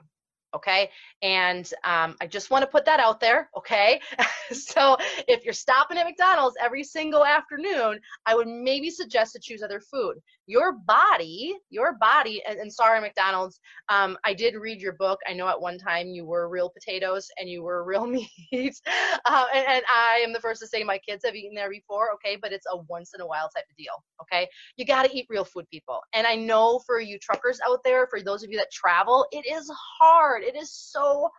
okay? 0.54 0.90
And 1.23 1.71
um, 1.85 2.16
I 2.21 2.26
just 2.26 2.50
want 2.50 2.62
to 2.62 2.71
put 2.71 2.85
that 2.85 3.00
out 3.00 3.21
there, 3.21 3.49
okay? 3.56 4.00
so 4.52 4.97
if 5.28 5.44
you're 5.44 5.54
stopping 5.54 5.99
at 5.99 6.06
McDonald's 6.06 6.56
every 6.61 6.85
single 6.85 7.25
afternoon, 7.25 8.00
I 8.26 8.35
would 8.35 8.49
maybe 8.49 8.90
suggest 8.90 9.32
to 9.32 9.40
choose 9.40 9.62
other 9.62 9.80
food. 9.80 10.16
Your 10.52 10.73
body, 10.73 11.56
your 11.71 11.94
body, 11.99 12.42
and, 12.47 12.59
and 12.59 12.73
sorry, 12.73 13.00
McDonald's, 13.00 13.59
um, 13.88 14.18
I 14.25 14.35
did 14.35 14.54
read 14.54 14.80
your 14.80 14.92
book. 14.92 15.18
I 15.26 15.32
know 15.32 15.49
at 15.49 15.61
one 15.61 15.78
time 15.78 16.09
you 16.09 16.26
were 16.26 16.49
real 16.49 16.71
potatoes 16.71 17.26
and 17.38 17.49
you 17.49 17.62
were 17.62 17.85
real 17.92 18.06
meat. 18.06 18.75
uh, 18.85 19.47
and, 19.54 19.66
and 19.66 19.85
I 19.92 20.23
am 20.25 20.32
the 20.32 20.40
first 20.40 20.61
to 20.61 20.66
say 20.66 20.85
my 20.85 20.99
kids 20.99 21.25
have 21.25 21.35
eaten 21.35 21.54
there 21.54 21.71
before, 21.71 22.12
okay? 22.14 22.37
But 22.40 22.52
it's 22.52 22.66
a 22.71 22.76
once 22.88 23.12
in 23.14 23.21
a 23.21 23.26
while 23.26 23.49
type 23.49 23.64
of 23.71 23.76
deal, 23.76 23.94
okay? 24.21 24.47
You 24.76 24.85
got 24.85 25.04
to 25.04 25.16
eat 25.16 25.26
real 25.30 25.44
food, 25.44 25.66
people. 25.71 26.00
And 26.12 26.26
I 26.26 26.35
know 26.35 26.80
for 26.87 27.00
you 27.00 27.18
truckers 27.18 27.59
out 27.66 27.80
there, 27.85 28.06
for 28.09 28.21
those 28.21 28.44
of 28.44 28.50
you 28.50 28.59
that 28.59 28.71
travel, 28.71 29.26
it 29.32 29.44
is 29.50 29.71
hard 30.00 30.32
hard. 30.32 30.42
It 30.42 30.56
is 30.56 30.73
so 30.73 31.30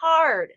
hard. 0.00 0.50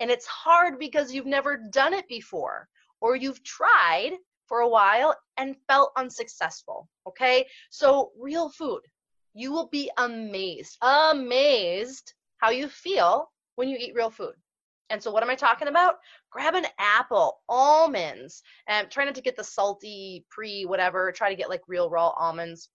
And 0.00 0.10
it's 0.10 0.26
hard 0.26 0.78
because 0.78 1.12
you've 1.12 1.26
never 1.26 1.60
done 1.72 1.94
it 1.94 2.08
before 2.08 2.68
or 3.00 3.16
you've 3.16 3.42
tried 3.44 4.12
for 4.52 4.60
a 4.60 4.68
while 4.68 5.16
and 5.38 5.56
felt 5.66 5.92
unsuccessful. 5.96 6.86
Okay? 7.08 7.46
So, 7.70 8.12
real 8.20 8.50
food. 8.50 8.82
You 9.32 9.50
will 9.50 9.68
be 9.68 9.90
amazed, 9.96 10.76
amazed 10.82 12.12
how 12.36 12.50
you 12.50 12.68
feel 12.68 13.30
when 13.54 13.70
you 13.70 13.78
eat 13.80 13.94
real 13.94 14.10
food. 14.10 14.34
And 14.90 15.02
so, 15.02 15.10
what 15.10 15.22
am 15.22 15.30
I 15.30 15.36
talking 15.36 15.68
about? 15.68 15.94
Grab 16.30 16.54
an 16.54 16.66
apple, 16.78 17.38
almonds, 17.48 18.42
and 18.68 18.90
try 18.90 19.06
not 19.06 19.14
to 19.14 19.22
get 19.22 19.38
the 19.38 19.42
salty 19.42 20.26
pre 20.28 20.66
whatever. 20.66 21.10
Try 21.12 21.30
to 21.30 21.36
get 21.36 21.48
like 21.48 21.62
real 21.66 21.88
raw 21.88 22.08
almonds 22.10 22.68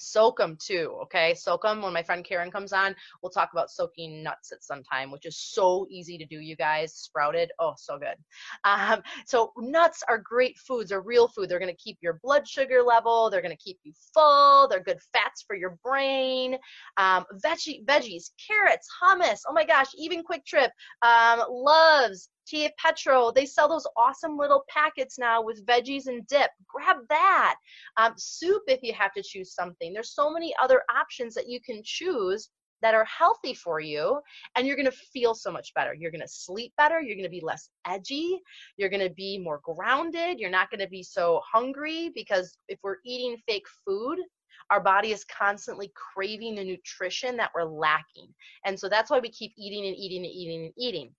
soak 0.00 0.38
them 0.38 0.56
too 0.60 0.98
okay? 1.02 1.34
Soak 1.34 1.62
them 1.62 1.82
when 1.82 1.92
my 1.92 2.02
friend 2.02 2.24
karen 2.24 2.50
comes 2.50 2.72
on 2.72 2.94
we'll 3.22 3.30
talk 3.30 3.50
about 3.52 3.70
soaking 3.70 4.22
nuts 4.22 4.52
at 4.52 4.64
some 4.64 4.82
time 4.82 5.10
which 5.10 5.26
is 5.26 5.38
so 5.38 5.86
easy 5.90 6.18
to 6.18 6.26
do 6.26 6.40
you 6.40 6.56
guys 6.56 6.94
sprouted 6.94 7.50
oh 7.58 7.74
so 7.76 7.98
good. 7.98 8.16
Um, 8.64 9.02
so 9.26 9.52
nuts 9.58 10.02
are 10.08 10.18
great 10.18 10.58
foods 10.58 10.92
are 10.92 11.00
real 11.02 11.28
food 11.28 11.48
they're 11.48 11.58
going 11.58 11.74
to 11.74 11.82
keep 11.82 11.98
your 12.00 12.20
blood 12.22 12.48
sugar 12.48 12.82
level 12.82 13.30
they're 13.30 13.42
going 13.42 13.56
to 13.56 13.62
keep 13.62 13.78
you 13.84 13.92
full 14.14 14.68
they're 14.68 14.82
good 14.82 14.98
fats 15.12 15.42
for 15.46 15.56
your 15.56 15.78
brain. 15.84 16.56
Um, 16.96 17.24
veggie 17.44 17.84
veggies 17.84 18.30
carrots 18.46 18.88
hummus 19.02 19.40
oh 19.48 19.52
my 19.52 19.64
gosh 19.64 19.88
even 19.96 20.22
Kwik 20.22 20.44
Trip 20.44 20.70
um, 21.02 21.42
loves 21.48 22.28
Petro, 22.78 23.30
they 23.30 23.46
sell 23.46 23.68
those 23.68 23.86
awesome 23.96 24.36
little 24.36 24.64
packets 24.68 25.18
now 25.18 25.42
with 25.42 25.64
veggies 25.66 26.06
and 26.06 26.26
dip. 26.26 26.50
Grab 26.66 26.96
that. 27.08 27.56
Um, 27.96 28.14
soup 28.16 28.62
if 28.68 28.82
you 28.82 28.92
have 28.94 29.12
to 29.14 29.22
choose 29.22 29.54
something. 29.54 29.92
There's 29.92 30.14
so 30.14 30.32
many 30.32 30.54
other 30.62 30.82
options 30.94 31.34
that 31.34 31.48
you 31.48 31.60
can 31.60 31.82
choose 31.84 32.50
that 32.82 32.94
are 32.94 33.04
healthy 33.04 33.54
for 33.54 33.80
you 33.80 34.20
and 34.56 34.66
you're 34.66 34.76
going 34.76 34.90
to 34.90 34.96
feel 35.12 35.34
so 35.34 35.50
much 35.50 35.72
better. 35.74 35.94
You're 35.94 36.10
going 36.10 36.22
to 36.22 36.28
sleep 36.28 36.72
better, 36.76 37.00
you're 37.00 37.16
going 37.16 37.24
to 37.24 37.30
be 37.30 37.42
less 37.42 37.68
edgy, 37.86 38.40
you're 38.76 38.88
going 38.88 39.06
to 39.06 39.14
be 39.14 39.38
more 39.38 39.60
grounded, 39.62 40.40
you're 40.40 40.50
not 40.50 40.70
going 40.70 40.80
to 40.80 40.88
be 40.88 41.02
so 41.02 41.40
hungry 41.50 42.10
because 42.14 42.56
if 42.68 42.78
we're 42.82 42.96
eating 43.04 43.36
fake 43.46 43.66
food, 43.86 44.18
our 44.70 44.80
body 44.80 45.12
is 45.12 45.24
constantly 45.24 45.92
craving 45.94 46.54
the 46.54 46.64
nutrition 46.64 47.36
that 47.36 47.50
we're 47.54 47.64
lacking. 47.64 48.28
And 48.64 48.78
so 48.78 48.88
that's 48.88 49.10
why 49.10 49.18
we 49.18 49.30
keep 49.30 49.52
eating 49.58 49.86
and 49.86 49.96
eating 49.96 50.24
and 50.24 50.32
eating 50.32 50.64
and 50.66 50.72
eating. 50.78 51.10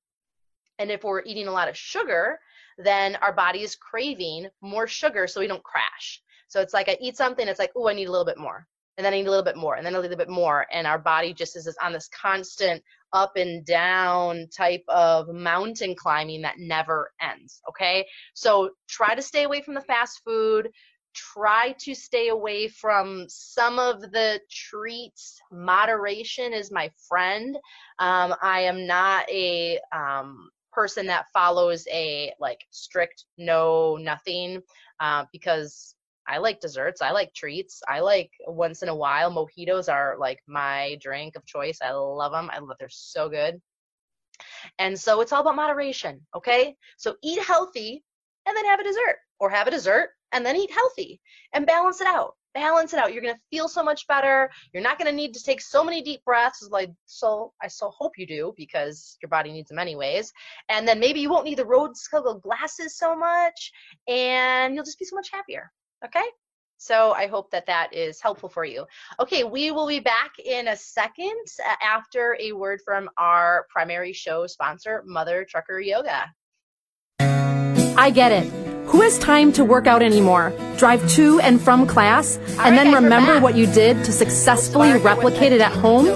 And 0.82 0.90
if 0.90 1.04
we're 1.04 1.22
eating 1.22 1.48
a 1.48 1.52
lot 1.52 1.70
of 1.70 1.78
sugar, 1.78 2.40
then 2.80 3.16
our 3.18 3.32
body 3.32 3.62
is 3.62 3.76
craving 3.76 4.48
more 4.62 4.88
sugar 4.88 5.28
so 5.28 5.40
we 5.40 5.46
don't 5.46 5.64
crash. 5.64 6.24
So 6.48 6.60
it's 6.60 6.74
like 6.74 6.90
I 6.90 6.98
eat 7.00 7.16
something, 7.16 7.48
it's 7.48 7.60
like, 7.60 7.72
oh, 7.76 7.88
I 7.88 7.94
need 7.94 8.08
a 8.08 8.12
little 8.12 8.26
bit 8.26 8.40
more. 8.40 8.68
And 8.98 9.06
then 9.06 9.14
I 9.14 9.18
need 9.18 9.28
a 9.28 9.30
little 9.30 9.46
bit 9.46 9.56
more, 9.56 9.76
and 9.76 9.86
then 9.86 9.94
a 9.94 10.00
little 10.00 10.18
bit 10.18 10.28
more. 10.28 10.66
And 10.74 10.88
our 10.88 10.98
body 10.98 11.34
just 11.34 11.56
is 11.56 11.78
on 11.82 11.94
this 11.94 12.10
constant 12.10 12.84
up 13.14 13.34
and 13.36 13.64
down 13.64 14.48
type 14.56 14.84
of 14.88 15.30
mountain 15.30 15.96
climbing 15.96 16.42
that 16.42 16.58
never 16.58 17.12
ends. 17.22 17.62
Okay. 17.70 18.06
So 18.34 18.72
try 18.90 19.14
to 19.14 19.22
stay 19.22 19.44
away 19.44 19.62
from 19.62 19.76
the 19.76 19.82
fast 19.82 20.22
food 20.26 20.72
try 21.14 21.76
to 21.80 21.94
stay 21.94 22.30
away 22.30 22.68
from 22.68 23.26
some 23.28 23.80
of 23.80 24.02
the 24.02 24.40
treats. 24.50 25.40
Moderation 25.52 26.54
is 26.54 26.72
my 26.72 26.90
friend. 27.08 27.56
Um, 28.00 28.36
I 28.42 28.62
am 28.62 28.88
not 28.88 29.30
a 29.30 29.80
um, 29.92 30.50
person 30.72 31.08
that 31.08 31.26
follows 31.34 31.88
a 31.92 32.34
like 32.40 32.62
strict 32.72 33.26
no 33.38 33.98
nothing 33.98 34.62
uh, 35.00 35.26
because 35.32 35.96
I 36.28 36.38
like 36.38 36.62
desserts. 36.62 37.02
I 37.02 37.12
like 37.12 37.34
treats. 37.34 37.82
I 37.88 38.00
like 38.00 38.32
once 38.48 38.84
in 38.84 38.90
a 38.90 38.96
while 38.96 39.32
mojitos 39.32 39.92
are 39.92 40.16
like 40.20 40.40
my 40.48 40.98
drink 41.02 41.36
of 41.36 41.46
choice. 41.46 41.80
I 41.82 41.92
love 41.92 42.32
them. 42.32 42.50
I 42.54 42.60
love 42.60 42.78
they're 42.80 42.90
so 42.90 43.28
good. 43.28 43.60
And 44.80 44.98
so 45.00 45.22
it's 45.22 45.32
all 45.32 45.42
about 45.42 45.56
moderation, 45.56 46.22
okay? 46.36 46.76
So 46.98 47.16
eat 47.24 47.42
healthy 47.44 48.04
and 48.46 48.56
then 48.56 48.66
have 48.66 48.80
a 48.80 48.84
dessert 48.84 49.18
or 49.40 49.50
have 49.50 49.68
a 49.68 49.72
dessert 49.72 50.12
and 50.32 50.46
then 50.46 50.56
eat 50.56 50.72
healthy 50.72 51.20
and 51.54 51.66
balance 51.66 52.02
it 52.02 52.08
out 52.08 52.36
balance 52.54 52.94
it 52.94 53.00
out 53.00 53.14
you're 53.14 53.22
going 53.22 53.34
to 53.34 53.40
feel 53.50 53.68
so 53.68 53.84
much 53.84 54.08
better 54.08 54.50
you're 54.74 54.84
not 54.84 54.98
going 54.98 55.10
to 55.10 55.16
need 55.16 55.34
to 55.34 55.44
take 55.44 55.62
so 55.62 55.84
many 55.84 56.02
deep 56.02 56.24
breaths 56.26 56.68
like 56.72 56.92
so 57.06 57.54
i 57.62 57.68
so 57.68 57.90
hope 57.90 58.18
you 58.18 58.26
do 58.26 58.54
because 58.58 59.18
your 59.22 59.30
body 59.30 59.52
needs 59.52 59.70
them 59.70 59.80
anyways 59.80 60.32
and 60.70 60.88
then 60.88 61.00
maybe 61.00 61.20
you 61.20 61.30
won't 61.30 61.46
need 61.46 61.58
the 61.58 61.66
rose 61.66 62.08
colored 62.10 62.42
glasses 62.42 62.98
so 62.98 63.16
much 63.16 63.72
and 64.08 64.76
you'll 64.76 64.84
just 64.84 65.00
be 65.00 65.06
so 65.06 65.16
much 65.16 65.30
happier 65.32 65.72
okay 66.04 66.26
so 66.82 67.12
I 67.12 67.28
hope 67.28 67.52
that 67.52 67.68
that 67.68 67.94
is 67.94 68.20
helpful 68.20 68.50
for 68.50 68.66
you. 68.66 68.88
Okay, 69.20 69.44
we 69.44 69.70
will 69.70 69.86
be 69.86 70.00
back 70.00 70.32
in 70.44 70.70
a 70.70 70.76
second 70.76 71.46
uh, 71.64 71.76
after 71.80 72.36
a 72.40 72.54
word 72.54 72.82
from 72.84 73.08
our 73.20 73.68
primary 73.70 74.14
show 74.14 74.48
sponsor, 74.48 75.04
Mother 75.06 75.46
Trucker 75.48 75.80
Yoga. 75.80 76.26
I 77.98 78.10
get 78.10 78.32
it. 78.32 78.52
Who 78.88 79.02
has 79.02 79.18
time 79.20 79.54
to 79.54 79.64
work 79.64 79.88
out 79.88 80.02
anymore? 80.02 80.54
Drive 80.78 81.08
to 81.12 81.40
and 81.40 81.62
from 81.62 81.88
class 81.88 82.38
and 82.60 82.78
then 82.78 82.94
remember 82.94 83.40
what 83.40 83.56
you 83.56 83.66
did 83.68 84.04
to 84.04 84.12
successfully 84.12 84.98
replicate 85.00 85.54
it 85.54 85.62
at 85.62 85.72
home? 85.72 86.08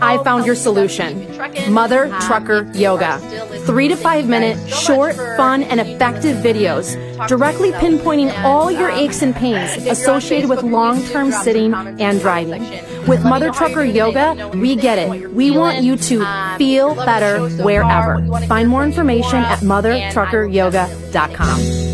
I 0.00 0.22
found 0.24 0.46
your 0.46 0.54
solution. 0.54 1.26
Mother 1.70 2.08
Trucker 2.22 2.70
Yoga. 2.72 3.18
Three 3.66 3.88
to 3.88 3.96
five 3.96 4.28
minute, 4.28 4.56
short, 4.70 5.14
fun, 5.36 5.62
and 5.64 5.80
effective 5.80 6.36
videos 6.36 6.96
directly 7.28 7.72
pinpointing 7.72 8.32
all 8.44 8.70
your 8.70 8.90
aches 8.90 9.22
and 9.22 9.34
pains 9.34 9.86
associated 9.86 10.48
with 10.50 10.62
long 10.62 11.02
term 11.06 11.32
sitting 11.32 11.74
and 11.74 12.20
driving. 12.20 12.62
With 13.06 13.24
Mother 13.24 13.50
Trucker 13.50 13.84
Yoga, 13.84 14.50
we 14.54 14.74
get 14.74 14.98
it. 14.98 15.30
We 15.32 15.50
want 15.50 15.82
you 15.82 15.96
to 15.96 16.56
feel 16.58 16.94
better 16.94 17.48
wherever. 17.62 18.26
Find 18.46 18.68
more 18.68 18.84
information 18.84 19.38
at 19.38 19.60
mothertruckeryoga.com. 19.60 21.86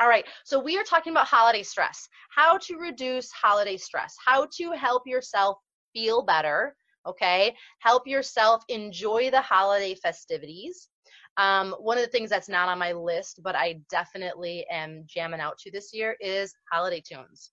All 0.00 0.08
right, 0.08 0.24
so 0.44 0.60
we 0.60 0.76
are 0.78 0.82
talking 0.82 1.12
about 1.12 1.28
holiday 1.28 1.62
stress, 1.62 2.08
how 2.34 2.58
to 2.58 2.76
reduce 2.76 3.30
holiday 3.30 3.76
stress, 3.76 4.16
how 4.24 4.48
to 4.58 4.72
help 4.72 5.02
yourself 5.06 5.58
feel 5.92 6.22
better, 6.22 6.74
okay? 7.06 7.54
Help 7.78 8.06
yourself 8.06 8.64
enjoy 8.68 9.30
the 9.30 9.40
holiday 9.40 9.94
festivities. 9.94 10.88
Um, 11.36 11.74
one 11.78 11.98
of 11.98 12.04
the 12.04 12.10
things 12.10 12.30
that's 12.30 12.48
not 12.48 12.68
on 12.68 12.78
my 12.78 12.92
list, 12.92 13.40
but 13.42 13.54
I 13.54 13.80
definitely 13.90 14.66
am 14.70 15.04
jamming 15.06 15.40
out 15.40 15.58
to 15.58 15.70
this 15.70 15.94
year 15.94 16.16
is 16.20 16.52
holiday 16.72 17.00
tunes. 17.00 17.52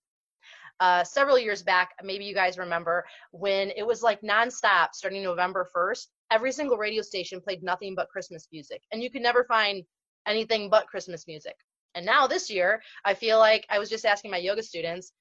Uh, 0.79 1.03
several 1.03 1.37
years 1.37 1.61
back, 1.61 1.91
maybe 2.03 2.23
you 2.23 2.33
guys 2.33 2.57
remember 2.57 3.05
when 3.31 3.71
it 3.75 3.85
was 3.85 4.01
like 4.01 4.21
nonstop 4.21 4.89
starting 4.93 5.21
November 5.21 5.67
1st, 5.75 6.07
every 6.31 6.51
single 6.51 6.77
radio 6.77 7.01
station 7.01 7.41
played 7.41 7.63
nothing 7.63 7.95
but 7.95 8.09
Christmas 8.09 8.47
music, 8.51 8.81
and 8.91 9.03
you 9.03 9.11
could 9.11 9.21
never 9.21 9.43
find 9.43 9.83
anything 10.25 10.69
but 10.69 10.87
Christmas 10.87 11.27
music. 11.27 11.55
And 11.95 12.05
now 12.05 12.27
this 12.27 12.49
year, 12.49 12.81
I 13.03 13.13
feel 13.13 13.39
like 13.39 13.65
I 13.69 13.79
was 13.79 13.89
just 13.89 14.05
asking 14.05 14.31
my 14.31 14.37
yoga 14.37 14.63
students, 14.63 15.11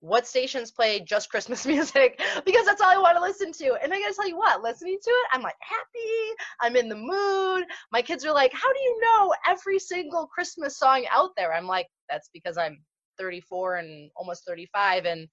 what 0.00 0.26
stations 0.26 0.70
play 0.70 1.00
just 1.00 1.30
Christmas 1.30 1.66
music 1.66 2.20
because 2.44 2.64
that's 2.64 2.80
all 2.80 2.90
I 2.90 2.98
want 2.98 3.16
to 3.16 3.22
listen 3.22 3.52
to. 3.52 3.76
And 3.82 3.92
I 3.92 3.98
gotta 4.00 4.14
tell 4.14 4.28
you 4.28 4.36
what, 4.36 4.62
listening 4.62 4.98
to 5.02 5.10
it, 5.10 5.26
I'm 5.32 5.42
like 5.42 5.56
happy, 5.60 6.36
I'm 6.60 6.76
in 6.76 6.88
the 6.88 6.96
mood. 6.96 7.64
My 7.92 8.02
kids 8.02 8.24
are 8.24 8.32
like, 8.32 8.52
How 8.52 8.72
do 8.72 8.80
you 8.80 9.00
know 9.00 9.34
every 9.46 9.78
single 9.78 10.26
Christmas 10.26 10.78
song 10.78 11.04
out 11.10 11.30
there? 11.36 11.52
I'm 11.52 11.66
like, 11.66 11.88
That's 12.08 12.30
because 12.32 12.56
I'm 12.56 12.78
34 13.18 13.76
and 13.76 14.10
almost 14.16 14.44
35 14.46 15.04
and 15.04 15.28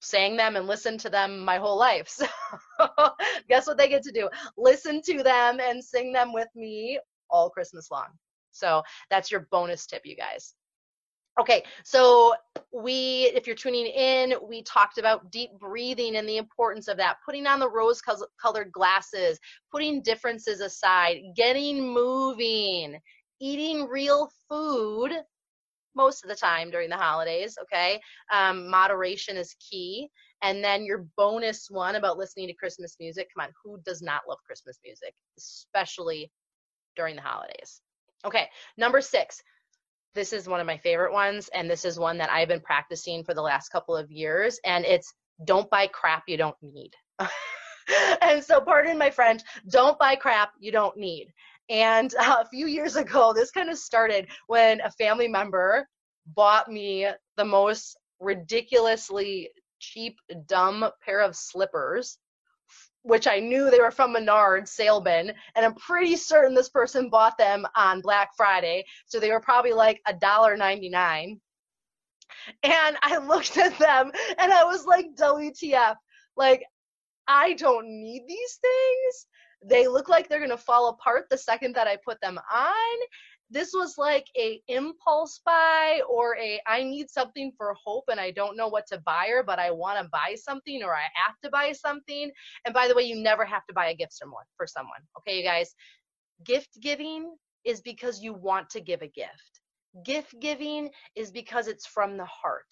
sang 0.00 0.36
them 0.36 0.56
and 0.56 0.66
listened 0.66 1.00
to 1.00 1.10
them 1.10 1.44
my 1.44 1.56
whole 1.56 1.78
life. 1.78 2.08
So 2.78 3.10
guess 3.48 3.66
what 3.66 3.78
they 3.78 3.88
get 3.88 4.02
to 4.02 4.12
do? 4.12 4.28
Listen 4.56 5.00
to 5.02 5.22
them 5.22 5.60
and 5.60 5.82
sing 5.82 6.12
them 6.12 6.32
with 6.32 6.48
me 6.54 6.98
all 7.30 7.50
Christmas 7.50 7.90
long. 7.90 8.08
So 8.50 8.82
that's 9.10 9.30
your 9.30 9.48
bonus 9.50 9.86
tip, 9.86 10.02
you 10.04 10.16
guys. 10.16 10.54
Okay, 11.40 11.64
so 11.84 12.34
we, 12.72 13.32
if 13.34 13.46
you're 13.46 13.56
tuning 13.56 13.86
in, 13.86 14.34
we 14.48 14.62
talked 14.62 14.98
about 14.98 15.32
deep 15.32 15.50
breathing 15.58 16.16
and 16.16 16.28
the 16.28 16.36
importance 16.36 16.86
of 16.86 16.96
that, 16.98 17.16
putting 17.24 17.46
on 17.46 17.58
the 17.58 17.68
rose 17.68 18.00
colored 18.40 18.70
glasses, 18.70 19.40
putting 19.72 20.00
differences 20.02 20.60
aside, 20.60 21.16
getting 21.34 21.92
moving, 21.92 22.98
eating 23.40 23.88
real 23.88 24.30
food 24.48 25.10
most 25.94 26.24
of 26.24 26.28
the 26.28 26.36
time 26.36 26.70
during 26.70 26.90
the 26.90 26.96
holidays, 26.96 27.56
okay? 27.62 28.00
Um, 28.32 28.68
moderation 28.68 29.36
is 29.36 29.54
key. 29.54 30.08
And 30.42 30.62
then 30.62 30.84
your 30.84 31.06
bonus 31.16 31.68
one 31.70 31.96
about 31.96 32.18
listening 32.18 32.48
to 32.48 32.54
Christmas 32.54 32.96
music. 33.00 33.28
Come 33.34 33.46
on, 33.46 33.52
who 33.62 33.78
does 33.84 34.02
not 34.02 34.22
love 34.28 34.38
Christmas 34.46 34.78
music, 34.84 35.14
especially 35.38 36.30
during 36.96 37.16
the 37.16 37.22
holidays? 37.22 37.80
Okay, 38.24 38.48
number 38.76 39.00
six. 39.00 39.42
This 40.14 40.32
is 40.32 40.48
one 40.48 40.60
of 40.60 40.66
my 40.66 40.76
favorite 40.76 41.12
ones, 41.12 41.50
and 41.54 41.68
this 41.68 41.84
is 41.84 41.98
one 41.98 42.18
that 42.18 42.30
I've 42.30 42.48
been 42.48 42.60
practicing 42.60 43.24
for 43.24 43.34
the 43.34 43.42
last 43.42 43.70
couple 43.70 43.96
of 43.96 44.12
years, 44.12 44.60
and 44.64 44.84
it's 44.84 45.12
don't 45.44 45.68
buy 45.70 45.88
crap 45.88 46.24
you 46.28 46.36
don't 46.36 46.56
need. 46.62 46.92
and 48.22 48.42
so, 48.42 48.60
pardon 48.60 48.96
my 48.96 49.10
French, 49.10 49.42
don't 49.70 49.98
buy 49.98 50.14
crap 50.14 50.52
you 50.60 50.70
don't 50.70 50.96
need. 50.96 51.32
And 51.68 52.14
uh, 52.14 52.36
a 52.44 52.48
few 52.48 52.66
years 52.66 52.96
ago, 52.96 53.32
this 53.32 53.50
kind 53.50 53.70
of 53.70 53.78
started 53.78 54.28
when 54.46 54.80
a 54.80 54.90
family 54.90 55.28
member 55.28 55.88
bought 56.34 56.70
me 56.70 57.08
the 57.36 57.44
most 57.44 57.98
ridiculously 58.20 59.50
cheap, 59.80 60.16
dumb 60.46 60.88
pair 61.04 61.20
of 61.20 61.36
slippers 61.36 62.18
which 63.04 63.26
I 63.26 63.38
knew 63.38 63.70
they 63.70 63.80
were 63.80 63.90
from 63.90 64.14
Menards 64.14 64.68
sale 64.68 65.00
bin, 65.00 65.32
and 65.54 65.64
I'm 65.64 65.74
pretty 65.74 66.16
certain 66.16 66.54
this 66.54 66.70
person 66.70 67.10
bought 67.10 67.36
them 67.36 67.66
on 67.76 68.00
Black 68.00 68.30
Friday, 68.34 68.86
so 69.04 69.20
they 69.20 69.30
were 69.30 69.40
probably 69.40 69.74
like 69.74 70.00
a 70.06 70.14
dollar 70.14 70.56
ninety 70.56 70.88
nine. 70.88 71.38
And 72.62 72.96
I 73.02 73.18
looked 73.26 73.58
at 73.58 73.78
them 73.78 74.10
and 74.38 74.52
I 74.52 74.64
was 74.64 74.86
like, 74.86 75.14
WTF? 75.16 75.96
Like, 76.36 76.64
I 77.28 77.52
don't 77.52 77.86
need 77.86 78.22
these 78.26 78.58
things. 78.60 79.26
They 79.66 79.88
look 79.88 80.08
like 80.08 80.28
they're 80.28 80.40
gonna 80.40 80.56
fall 80.56 80.88
apart 80.88 81.26
the 81.30 81.38
second 81.38 81.74
that 81.74 81.88
I 81.88 81.96
put 82.04 82.20
them 82.20 82.38
on 82.52 82.98
this 83.50 83.72
was 83.72 83.98
like 83.98 84.26
a 84.36 84.60
impulse 84.68 85.40
buy 85.44 86.00
or 86.08 86.36
a 86.38 86.60
I 86.66 86.82
need 86.82 87.10
something 87.10 87.52
for 87.56 87.74
hope 87.84 88.04
and 88.10 88.18
I 88.18 88.30
don't 88.30 88.56
know 88.56 88.68
what 88.68 88.86
to 88.88 88.98
buy 88.98 89.28
or 89.28 89.42
but 89.42 89.58
I 89.58 89.70
want 89.70 90.02
to 90.02 90.08
buy 90.08 90.34
something 90.36 90.82
or 90.82 90.94
I 90.94 91.04
have 91.14 91.36
to 91.44 91.50
buy 91.50 91.72
something. 91.72 92.30
And 92.64 92.74
by 92.74 92.88
the 92.88 92.94
way, 92.94 93.02
you 93.02 93.16
never 93.16 93.44
have 93.44 93.66
to 93.66 93.74
buy 93.74 93.88
a 93.88 93.94
gift 93.94 94.14
for 94.56 94.66
someone. 94.66 95.02
Okay, 95.18 95.38
you 95.38 95.44
guys. 95.44 95.74
Gift 96.44 96.70
giving 96.80 97.36
is 97.64 97.80
because 97.80 98.20
you 98.20 98.34
want 98.34 98.70
to 98.70 98.80
give 98.80 99.02
a 99.02 99.08
gift. 99.08 99.60
Gift 100.04 100.34
giving 100.40 100.90
is 101.14 101.30
because 101.30 101.68
it's 101.68 101.86
from 101.86 102.16
the 102.16 102.26
heart. 102.26 102.66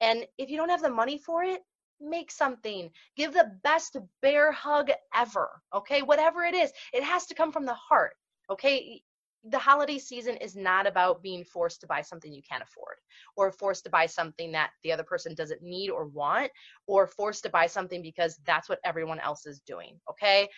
And 0.00 0.24
if 0.38 0.48
you 0.48 0.56
don't 0.56 0.68
have 0.68 0.82
the 0.82 0.90
money 0.90 1.18
for 1.18 1.42
it, 1.42 1.62
make 2.00 2.30
something. 2.30 2.90
Give 3.16 3.32
the 3.32 3.52
best 3.62 3.96
bear 4.22 4.52
hug 4.52 4.90
ever. 5.14 5.62
Okay, 5.74 6.02
whatever 6.02 6.44
it 6.44 6.54
is, 6.54 6.72
it 6.92 7.02
has 7.02 7.26
to 7.26 7.34
come 7.34 7.52
from 7.52 7.66
the 7.66 7.74
heart. 7.74 8.12
Okay, 8.50 9.02
the 9.44 9.58
holiday 9.58 9.98
season 9.98 10.36
is 10.36 10.56
not 10.56 10.86
about 10.86 11.22
being 11.22 11.44
forced 11.44 11.80
to 11.80 11.86
buy 11.86 12.02
something 12.02 12.32
you 12.32 12.42
can't 12.48 12.62
afford 12.62 12.96
or 13.36 13.52
forced 13.52 13.84
to 13.84 13.90
buy 13.90 14.06
something 14.06 14.50
that 14.52 14.70
the 14.82 14.92
other 14.92 15.04
person 15.04 15.34
doesn't 15.34 15.62
need 15.62 15.90
or 15.90 16.06
want 16.06 16.50
or 16.86 17.06
forced 17.06 17.44
to 17.44 17.50
buy 17.50 17.66
something 17.66 18.02
because 18.02 18.38
that's 18.44 18.68
what 18.68 18.80
everyone 18.84 19.20
else 19.20 19.46
is 19.46 19.60
doing 19.60 19.98
okay 20.10 20.48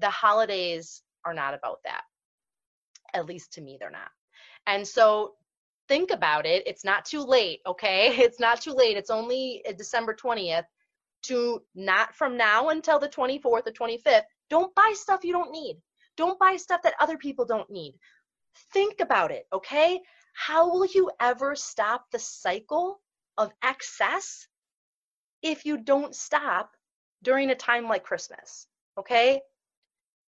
the 0.00 0.10
holidays 0.10 1.02
are 1.24 1.34
not 1.34 1.52
about 1.52 1.78
that 1.84 2.02
at 3.14 3.26
least 3.26 3.52
to 3.52 3.60
me 3.60 3.76
they're 3.80 3.90
not 3.90 4.10
and 4.66 4.86
so 4.86 5.34
think 5.88 6.10
about 6.10 6.46
it 6.46 6.62
it's 6.66 6.84
not 6.84 7.04
too 7.04 7.22
late 7.22 7.60
okay 7.66 8.08
it's 8.18 8.38
not 8.38 8.60
too 8.60 8.72
late 8.72 8.96
it's 8.96 9.10
only 9.10 9.62
uh, 9.68 9.72
december 9.72 10.14
20th 10.14 10.64
to 11.22 11.62
not 11.74 12.14
from 12.14 12.36
now 12.36 12.68
until 12.68 12.98
the 12.98 13.08
24th 13.08 13.44
or 13.44 13.60
25th 13.62 14.22
don't 14.50 14.74
buy 14.74 14.92
stuff 14.94 15.24
you 15.24 15.32
don't 15.32 15.50
need 15.50 15.76
don't 16.16 16.38
buy 16.38 16.56
stuff 16.56 16.82
that 16.82 16.94
other 17.00 17.16
people 17.16 17.44
don't 17.44 17.70
need 17.70 17.94
Think 18.72 19.00
about 19.00 19.30
it, 19.30 19.46
okay? 19.52 20.00
How 20.34 20.70
will 20.70 20.86
you 20.86 21.10
ever 21.20 21.56
stop 21.56 22.10
the 22.10 22.18
cycle 22.18 23.00
of 23.36 23.52
excess 23.62 24.46
if 25.42 25.64
you 25.64 25.78
don't 25.78 26.14
stop 26.14 26.72
during 27.22 27.50
a 27.50 27.54
time 27.54 27.84
like 27.84 28.04
Christmas? 28.04 28.66
Okay? 28.98 29.40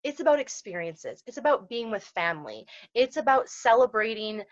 it's 0.03 0.21
about 0.21 0.41
experiences 0.41 1.23
it's 1.27 1.37
about 1.37 1.69
being 1.69 1.91
with 1.91 2.03
family 2.03 2.67
it's 2.95 3.19
about 3.19 3.51
celebrating 3.51 4.43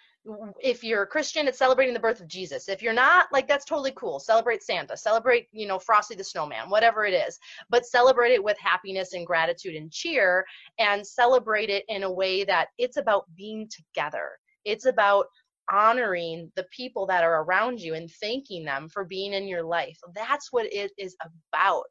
if 0.60 0.82
you're 0.82 1.02
a 1.02 1.06
christian 1.06 1.48
it's 1.48 1.58
celebrating 1.58 1.94
the 1.94 2.00
birth 2.00 2.20
of 2.20 2.28
jesus. 2.28 2.68
If 2.68 2.82
you're 2.82 2.92
not 2.92 3.26
like 3.32 3.48
that's 3.48 3.64
totally 3.64 3.92
cool. 3.96 4.20
Celebrate 4.20 4.62
santa. 4.62 4.96
Celebrate 4.96 5.48
you 5.52 5.66
know 5.66 5.78
frosty 5.78 6.14
the 6.14 6.24
snowman 6.24 6.70
whatever 6.70 7.04
it 7.04 7.14
is. 7.14 7.38
But 7.70 7.86
celebrate 7.86 8.32
it 8.32 8.42
with 8.42 8.58
happiness 8.58 9.12
and 9.12 9.26
gratitude 9.26 9.74
and 9.74 9.90
cheer 9.90 10.44
and 10.78 11.06
celebrate 11.06 11.70
it 11.70 11.84
in 11.88 12.02
a 12.02 12.12
way 12.12 12.44
that 12.44 12.68
it's 12.78 12.96
about 12.96 13.24
being 13.36 13.68
together. 13.68 14.30
It's 14.64 14.86
about 14.86 15.26
honoring 15.70 16.50
the 16.56 16.66
people 16.70 17.06
that 17.06 17.24
are 17.24 17.42
around 17.42 17.80
you 17.80 17.94
and 17.94 18.10
thanking 18.20 18.64
them 18.64 18.88
for 18.88 19.04
being 19.04 19.34
in 19.34 19.46
your 19.46 19.62
life. 19.62 19.98
That's 20.14 20.52
what 20.52 20.66
it 20.72 20.92
is 20.96 21.14
about. 21.52 21.84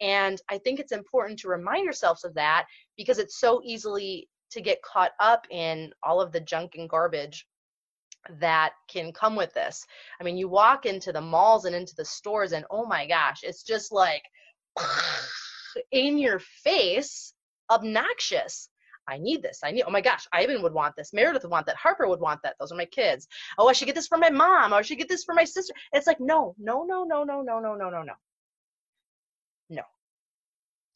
And 0.00 0.40
I 0.48 0.58
think 0.58 0.80
it's 0.80 0.92
important 0.92 1.38
to 1.40 1.48
remind 1.48 1.84
yourselves 1.84 2.24
of 2.24 2.34
that 2.34 2.66
because 2.96 3.18
it's 3.18 3.38
so 3.38 3.60
easily 3.64 4.28
to 4.50 4.60
get 4.60 4.82
caught 4.82 5.12
up 5.20 5.46
in 5.50 5.92
all 6.02 6.20
of 6.20 6.32
the 6.32 6.40
junk 6.40 6.72
and 6.76 6.88
garbage 6.88 7.46
that 8.40 8.72
can 8.88 9.12
come 9.12 9.36
with 9.36 9.52
this. 9.54 9.86
I 10.20 10.24
mean, 10.24 10.36
you 10.36 10.48
walk 10.48 10.86
into 10.86 11.12
the 11.12 11.20
malls 11.20 11.64
and 11.64 11.74
into 11.74 11.94
the 11.96 12.04
stores, 12.04 12.52
and 12.52 12.64
oh 12.70 12.86
my 12.86 13.06
gosh, 13.06 13.40
it's 13.42 13.62
just 13.62 13.92
like 13.92 14.22
in 15.92 16.18
your 16.18 16.38
face, 16.38 17.32
obnoxious. 17.70 18.68
I 19.08 19.18
need 19.18 19.42
this. 19.42 19.60
I 19.64 19.72
need, 19.72 19.84
oh 19.86 19.90
my 19.90 20.02
gosh, 20.02 20.26
Ivan 20.32 20.62
would 20.62 20.74
want 20.74 20.94
this. 20.94 21.12
Meredith 21.12 21.42
would 21.42 21.50
want 21.50 21.66
that. 21.66 21.76
Harper 21.76 22.06
would 22.06 22.20
want 22.20 22.40
that. 22.44 22.54
Those 22.60 22.70
are 22.70 22.76
my 22.76 22.84
kids. 22.84 23.26
Oh, 23.58 23.66
I 23.66 23.72
should 23.72 23.86
get 23.86 23.94
this 23.94 24.06
for 24.06 24.18
my 24.18 24.30
mom. 24.30 24.72
Oh, 24.72 24.76
I 24.76 24.82
should 24.82 24.98
get 24.98 25.08
this 25.08 25.24
for 25.24 25.34
my 25.34 25.44
sister. 25.44 25.72
It's 25.92 26.06
like, 26.06 26.20
no, 26.20 26.54
no, 26.58 26.84
no, 26.84 27.02
no, 27.04 27.24
no, 27.24 27.42
no, 27.42 27.58
no, 27.58 27.74
no, 27.74 27.90
no, 27.90 28.02
no. 28.02 28.12
No. 29.68 29.82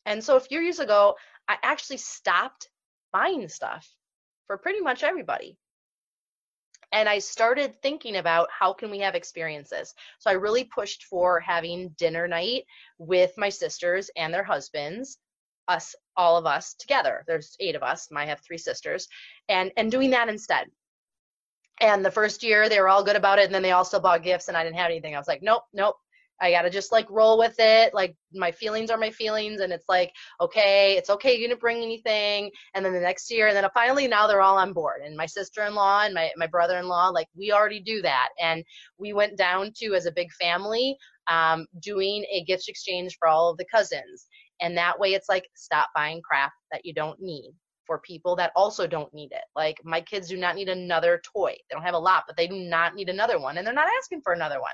And 0.07 0.23
so 0.23 0.37
a 0.37 0.41
few 0.41 0.61
years 0.61 0.79
ago, 0.79 1.17
I 1.49 1.57
actually 1.63 1.97
stopped 1.97 2.69
buying 3.13 3.49
stuff 3.49 3.89
for 4.47 4.59
pretty 4.59 4.81
much 4.81 5.03
everybody. 5.03 5.57
And 6.95 7.09
I 7.09 7.19
started 7.19 7.83
thinking 7.83 8.17
about 8.17 8.49
how 8.57 8.73
can 8.73 8.89
we 8.89 9.01
have 9.01 9.17
experiences. 9.17 9.95
So 10.21 10.31
I 10.31 10.35
really 10.35 10.63
pushed 10.63 11.05
for 11.05 11.41
having 11.41 11.89
dinner 11.99 12.29
night 12.29 12.67
with 12.99 13.33
my 13.37 13.49
sisters 13.49 14.11
and 14.17 14.33
their 14.33 14.45
husbands, 14.45 15.19
us 15.67 15.97
all 16.17 16.37
of 16.37 16.47
us 16.47 16.75
together. 16.75 17.25
There's 17.27 17.57
eight 17.59 17.75
of 17.75 17.83
us. 17.83 18.09
I 18.15 18.27
have 18.27 18.41
three 18.41 18.59
sisters, 18.59 19.09
and 19.49 19.73
and 19.77 19.91
doing 19.91 20.11
that 20.11 20.29
instead. 20.29 20.69
And 21.81 22.05
the 22.05 22.13
first 22.13 22.45
year 22.45 22.69
they 22.69 22.81
were 22.81 22.89
all 22.89 23.03
good 23.03 23.17
about 23.17 23.41
it, 23.41 23.47
and 23.47 23.55
then 23.55 23.63
they 23.63 23.73
also 23.73 23.99
bought 23.99 24.23
gifts, 24.23 24.47
and 24.47 24.57
I 24.57 24.63
didn't 24.63 24.77
have 24.77 24.91
anything. 24.91 25.17
I 25.17 25.19
was 25.19 25.27
like, 25.27 25.43
nope, 25.43 25.65
nope, 25.73 25.97
I 26.41 26.51
gotta 26.51 26.71
just 26.71 26.93
like 26.93 27.07
roll 27.11 27.39
with 27.39 27.55
it. 27.59 27.95
Like 27.95 28.17
my 28.33 28.51
feelings 28.51 28.91
are 28.91 28.99
my 28.99 29.11
feelings, 29.11 29.61
and 29.61 29.73
it's 29.73 29.89
like 29.89 30.13
okay, 30.41 30.97
it's 30.97 31.11
okay. 31.11 31.35
You 31.35 31.49
didn't 31.49 31.61
bring 31.61 31.83
anything, 31.83 32.51
and 32.75 32.85
then 32.85 32.93
the 32.93 33.01
next 33.01 33.31
year, 33.31 33.49
and 33.49 33.57
then 33.57 33.67
finally 33.73 34.09
now 34.09 34.27
they're 34.27 34.43
all 34.43 34.59
on 34.59 34.73
board. 34.73 35.03
And 35.05 35.17
my 35.17 35.27
sister-in-law 35.27 36.03
and 36.05 36.15
my 36.15 36.31
my 36.37 36.47
brother-in-law, 36.47 37.11
like 37.11 37.29
we 37.37 37.53
already 37.53 37.81
do 37.81 38.03
that, 38.03 38.29
and 38.41 38.65
we 38.99 39.13
went 39.13 39.39
down 39.39 39.73
to 39.77 39.95
as 39.95 40.07
a 40.07 40.13
big 40.13 40.33
family 40.33 40.97
um, 41.29 41.67
doing 41.81 42.25
a 42.33 42.45
gift 42.45 42.69
exchange 42.69 43.17
for 43.19 43.29
all 43.29 43.51
of 43.51 43.57
the 43.57 43.67
cousins, 43.73 44.27
and 44.61 44.77
that 44.77 44.99
way 44.99 45.15
it's 45.15 45.29
like 45.29 45.49
stop 45.55 45.89
buying 45.95 46.21
crap 46.23 46.53
that 46.73 46.85
you 46.85 46.93
don't 46.93 47.21
need 47.21 47.53
for 47.87 47.99
people 47.99 48.37
that 48.37 48.53
also 48.57 48.87
don't 48.87 49.13
need 49.13 49.33
it. 49.33 49.45
Like 49.55 49.79
my 49.85 50.01
kids 50.01 50.29
do 50.29 50.37
not 50.37 50.57
need 50.57 50.69
another 50.69 51.21
toy. 51.25 51.51
They 51.53 51.75
don't 51.75 51.85
have 51.85 51.95
a 51.95 51.99
lot, 51.99 52.25
but 52.27 52.37
they 52.37 52.47
do 52.47 52.57
not 52.57 52.95
need 52.95 53.09
another 53.09 53.39
one 53.39 53.59
and 53.59 53.67
they're 53.67 53.75
not 53.75 53.89
asking 53.99 54.23
for 54.23 54.33
another 54.33 54.61
one. 54.61 54.73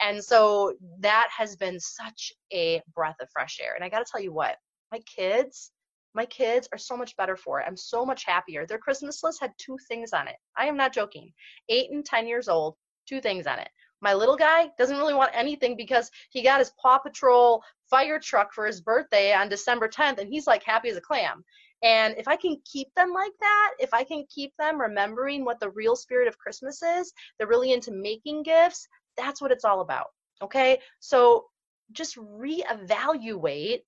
And 0.00 0.22
so 0.22 0.74
that 1.00 1.28
has 1.36 1.56
been 1.56 1.78
such 1.80 2.32
a 2.52 2.82
breath 2.94 3.16
of 3.20 3.28
fresh 3.32 3.58
air. 3.62 3.74
And 3.74 3.84
I 3.84 3.88
got 3.88 4.04
to 4.04 4.10
tell 4.10 4.20
you 4.20 4.32
what, 4.32 4.56
my 4.92 5.00
kids, 5.00 5.72
my 6.14 6.26
kids 6.26 6.68
are 6.72 6.78
so 6.78 6.96
much 6.96 7.16
better 7.16 7.36
for 7.36 7.60
it. 7.60 7.66
I'm 7.66 7.76
so 7.76 8.04
much 8.04 8.24
happier. 8.24 8.66
Their 8.66 8.78
Christmas 8.78 9.22
list 9.22 9.40
had 9.40 9.52
two 9.58 9.76
things 9.88 10.12
on 10.12 10.28
it. 10.28 10.36
I 10.56 10.66
am 10.66 10.76
not 10.76 10.92
joking. 10.92 11.32
8 11.68 11.90
and 11.92 12.04
10 12.04 12.26
years 12.26 12.48
old, 12.48 12.76
two 13.08 13.20
things 13.20 13.46
on 13.46 13.58
it. 13.58 13.68
My 14.02 14.14
little 14.14 14.36
guy 14.36 14.70
doesn't 14.78 14.96
really 14.96 15.14
want 15.14 15.30
anything 15.34 15.76
because 15.76 16.10
he 16.30 16.42
got 16.42 16.58
his 16.58 16.72
Paw 16.80 16.98
Patrol 16.98 17.62
fire 17.90 18.18
truck 18.18 18.52
for 18.54 18.66
his 18.66 18.80
birthday 18.80 19.34
on 19.34 19.48
December 19.48 19.88
10th 19.88 20.18
and 20.18 20.28
he's 20.28 20.46
like 20.46 20.62
happy 20.62 20.88
as 20.88 20.96
a 20.96 21.02
clam. 21.02 21.44
And 21.82 22.14
if 22.18 22.28
I 22.28 22.36
can 22.36 22.56
keep 22.70 22.88
them 22.94 23.12
like 23.12 23.32
that, 23.40 23.70
if 23.78 23.94
I 23.94 24.04
can 24.04 24.24
keep 24.28 24.52
them 24.58 24.80
remembering 24.80 25.44
what 25.44 25.60
the 25.60 25.70
real 25.70 25.96
spirit 25.96 26.28
of 26.28 26.38
Christmas 26.38 26.82
is, 26.82 27.12
they're 27.38 27.48
really 27.48 27.72
into 27.72 27.90
making 27.90 28.42
gifts, 28.42 28.86
that's 29.16 29.40
what 29.40 29.50
it's 29.50 29.64
all 29.64 29.80
about. 29.80 30.06
Okay? 30.42 30.78
So 30.98 31.46
just 31.92 32.16
reevaluate 32.16 33.80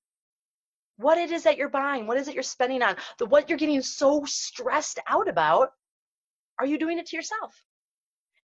what 0.96 1.18
it 1.18 1.30
is 1.30 1.42
that 1.42 1.56
you're 1.56 1.68
buying, 1.68 2.06
what 2.06 2.18
is 2.18 2.28
it 2.28 2.34
you're 2.34 2.42
spending 2.42 2.82
on, 2.82 2.96
the 3.18 3.26
what 3.26 3.48
you're 3.48 3.58
getting 3.58 3.82
so 3.82 4.22
stressed 4.24 4.98
out 5.08 5.28
about. 5.28 5.70
Are 6.58 6.66
you 6.66 6.78
doing 6.78 6.98
it 6.98 7.06
to 7.06 7.16
yourself? 7.16 7.54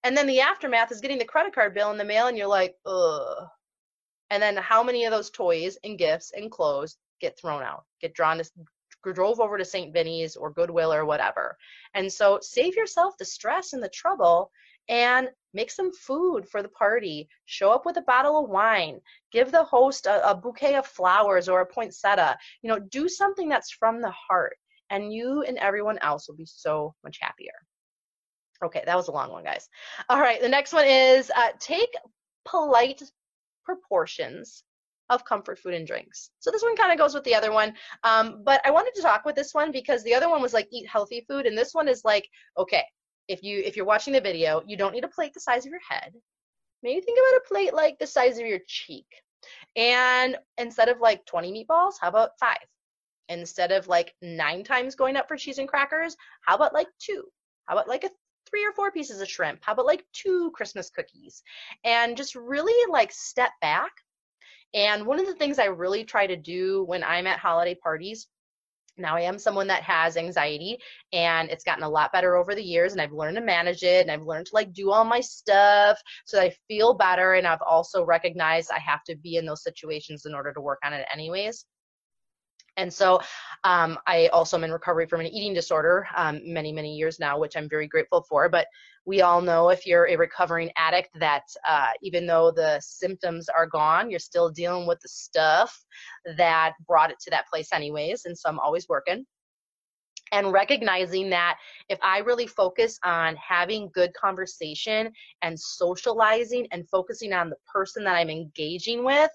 And 0.05 0.17
then 0.17 0.27
the 0.27 0.41
aftermath 0.41 0.93
is 0.93 1.01
getting 1.01 1.19
the 1.19 1.25
credit 1.25 1.55
card 1.55 1.75
bill 1.75 1.91
in 1.91 1.99
the 1.99 2.05
mail, 2.05 2.27
and 2.27 2.37
you're 2.37 2.47
like, 2.47 2.75
ugh. 2.87 3.47
And 4.31 4.43
then 4.43 4.57
how 4.57 4.83
many 4.83 5.05
of 5.05 5.11
those 5.11 5.31
toys 5.31 5.79
and 5.85 5.99
gifts 5.99 6.33
and 6.37 6.51
clothes 6.51 6.97
get 7.21 7.39
thrown 7.39 7.63
out, 7.63 7.85
get 8.01 8.15
drawn 8.15 8.39
to 8.39 8.45
drove 9.05 9.41
over 9.41 9.59
to 9.59 9.65
St. 9.65 9.93
Vinny's 9.93 10.37
or 10.37 10.53
Goodwill 10.53 10.93
or 10.93 11.05
whatever. 11.05 11.57
And 11.95 12.13
so 12.13 12.39
save 12.43 12.77
yourself 12.77 13.15
the 13.19 13.25
stress 13.25 13.73
and 13.73 13.83
the 13.83 13.89
trouble 13.89 14.51
and 14.89 15.29
make 15.55 15.71
some 15.71 15.93
food 15.93 16.49
for 16.49 16.63
the 16.63 16.69
party. 16.69 17.29
Show 17.47 17.71
up 17.71 17.85
with 17.87 17.97
a 17.97 18.03
bottle 18.03 18.45
of 18.45 18.51
wine. 18.51 19.01
Give 19.33 19.51
the 19.51 19.65
host 19.65 20.07
a, 20.07 20.31
a 20.31 20.35
bouquet 20.35 20.77
of 20.77 20.87
flowers 20.87 21.49
or 21.49 21.61
a 21.61 21.67
poinsettia. 21.67 22.39
You 22.63 22.71
know, 22.71 22.79
do 22.79 23.09
something 23.09 23.49
that's 23.49 23.71
from 23.71 24.01
the 24.01 24.13
heart, 24.13 24.57
and 24.91 25.13
you 25.13 25.43
and 25.43 25.59
everyone 25.59 25.99
else 25.99 26.29
will 26.29 26.37
be 26.37 26.47
so 26.47 26.95
much 27.05 27.19
happier. 27.21 27.53
Okay, 28.65 28.83
that 28.87 28.97
was 28.97 29.09
a 29.09 29.13
long 29.13 29.31
one, 29.31 29.45
guys. 29.45 29.69
All 30.09 30.21
right, 30.21 30.41
the 30.41 30.49
next 30.49 30.73
one 30.73 30.87
is 30.87 31.31
uh, 31.37 31.51
take 31.61 31.93
polite 32.45 33.03
proportions 33.65 34.65
of 35.11 35.25
comfort 35.25 35.59
food 35.59 35.75
and 35.75 35.87
drinks. 35.87 36.31
So 36.39 36.51
this 36.51 36.63
one 36.63 36.77
kind 36.77 36.93
of 36.93 36.99
goes 36.99 37.15
with 37.15 37.25
the 37.25 37.35
other 37.35 37.53
one. 37.53 37.75
Um, 38.05 38.43
but 38.45 38.61
I 38.65 38.71
wanted 38.71 38.95
to 38.97 39.03
talk 39.03 39.25
with 39.25 39.37
this 39.37 39.55
one 39.55 39.73
because 39.73 40.03
the 40.03 40.15
other 40.15 40.29
one 40.29 40.43
was 40.43 40.53
like 40.53 40.69
eat 40.71 40.87
healthy 40.87 41.25
food, 41.29 41.47
and 41.47 41.57
this 41.57 41.75
one 41.75 41.89
is 41.89 42.05
like, 42.05 42.29
okay, 42.57 42.85
if 43.29 43.43
you 43.43 43.63
if 43.65 43.77
you're 43.77 43.87
watching 43.87 44.13
the 44.13 44.21
video, 44.21 44.63
you 44.67 44.77
don't 44.77 44.93
need 44.93 45.05
a 45.05 45.09
plate 45.09 45.33
the 45.35 45.41
size 45.41 45.65
of 45.67 45.71
your 45.71 45.81
head. 45.89 46.13
Maybe 46.83 47.01
think 47.01 47.19
about 47.19 47.39
a 47.39 47.49
plate 47.49 47.75
like 47.75 47.99
the 47.99 48.07
size 48.07 48.39
of 48.39 48.47
your 48.47 48.61
cheek. 48.67 49.07
And 49.77 50.37
instead 50.57 50.89
of 50.89 51.01
like 51.01 51.25
20 51.27 51.53
meatballs, 51.53 51.95
how 52.01 52.09
about 52.09 52.31
five? 52.41 52.57
Instead 53.29 53.73
of 53.73 53.89
like 53.89 54.15
nine 54.23 54.65
times 54.65 54.95
going 54.95 55.17
up 55.17 55.29
for 55.29 55.37
cheese 55.37 55.59
and 55.59 55.69
crackers, 55.69 56.17
how 56.43 56.57
about 56.57 56.73
like 56.75 56.89
two? 56.99 57.25
How 57.67 57.75
about 57.75 57.89
like 57.89 58.05
a 58.05 58.11
three 58.49 58.65
or 58.65 58.73
four 58.73 58.91
pieces 58.91 59.21
of 59.21 59.29
shrimp? 59.29 59.61
How 59.63 59.73
about 59.73 59.87
like 59.87 60.05
two 60.13 60.51
Christmas 60.55 60.91
cookies? 60.91 61.43
And 61.85 62.17
just 62.17 62.35
really 62.35 62.91
like 62.91 63.13
step 63.13 63.51
back 63.61 63.93
and 64.75 65.07
one 65.07 65.19
of 65.19 65.27
the 65.27 65.35
things 65.35 65.59
I 65.59 65.67
really 65.67 66.05
try 66.05 66.27
to 66.27 66.37
do 66.37 66.85
when 66.85 67.03
I'm 67.03 67.27
at 67.27 67.39
holiday 67.39 67.75
parties 67.75 68.29
now 68.99 69.17
I 69.17 69.21
am 69.23 69.39
someone 69.39 69.67
that 69.69 69.83
has 69.83 70.17
anxiety 70.17 70.79
and 71.13 71.51
it's 71.51 71.65
gotten 71.65 71.85
a 71.85 71.89
lot 71.89 72.13
better 72.13 72.37
over 72.37 72.55
the 72.55 72.63
years 72.63 72.93
and 72.93 73.01
I've 73.01 73.13
learned 73.13 73.37
to 73.37 73.43
manage 73.43 73.83
it 73.83 74.03
and 74.03 74.11
I've 74.11 74.27
learned 74.27 74.47
to 74.47 74.55
like 74.55 74.73
do 74.73 74.91
all 74.91 75.05
my 75.05 75.21
stuff 75.21 76.01
so 76.27 76.37
that 76.37 76.47
I 76.47 76.55
feel 76.67 76.95
better 76.95 77.35
and 77.35 77.47
I've 77.47 77.63
also 77.63 78.05
recognized 78.05 78.71
I 78.71 78.81
have 78.81 79.05
to 79.05 79.17
be 79.17 79.37
in 79.37 79.47
those 79.47 79.63
situations 79.63 80.27
in 80.27 80.35
order 80.35 80.53
to 80.53 80.61
work 80.61 80.81
on 80.85 80.93
it 80.93 81.07
anyways. 81.13 81.65
And 82.77 82.93
so 82.93 83.21
um, 83.65 83.99
I 84.07 84.29
also 84.29 84.57
am 84.57 84.63
in 84.63 84.71
recovery 84.71 85.07
from 85.07 85.21
an 85.21 85.27
eating 85.27 85.53
disorder 85.53 86.07
um, 86.17 86.41
many, 86.45 86.73
many 86.73 86.95
years 86.95 87.19
now, 87.19 87.37
which 87.37 87.57
I'm 87.57 87.69
very 87.69 87.89
grateful 87.89 88.25
for. 88.29 88.49
But 88.49 88.69
we 89.09 89.23
all 89.23 89.41
know 89.41 89.71
if 89.71 89.87
you're 89.87 90.07
a 90.07 90.17
recovering 90.17 90.71
addict 90.77 91.09
that 91.19 91.45
uh, 91.67 91.89
even 92.03 92.27
though 92.27 92.51
the 92.51 92.79
symptoms 92.81 93.49
are 93.49 93.67
gone, 93.67 94.11
you're 94.11 94.19
still 94.19 94.51
dealing 94.51 94.87
with 94.87 95.01
the 95.01 95.09
stuff 95.09 95.83
that 96.37 96.75
brought 96.87 97.11
it 97.11 97.19
to 97.19 97.31
that 97.31 97.49
place, 97.49 97.71
anyways. 97.73 98.27
And 98.27 98.37
so 98.37 98.51
I'm 98.51 98.61
always 98.61 98.87
working. 98.87 99.25
And 100.31 100.53
recognizing 100.53 101.31
that 101.31 101.57
if 101.89 101.99
I 102.03 102.19
really 102.19 102.47
focus 102.47 102.99
on 103.03 103.35
having 103.37 103.89
good 103.95 104.13
conversation 104.13 105.11
and 105.41 105.59
socializing 105.59 106.67
and 106.71 106.87
focusing 106.91 107.33
on 107.33 107.49
the 107.49 107.57
person 107.73 108.05
that 108.05 108.15
I'm 108.15 108.29
engaging 108.29 109.05
with, 109.05 109.31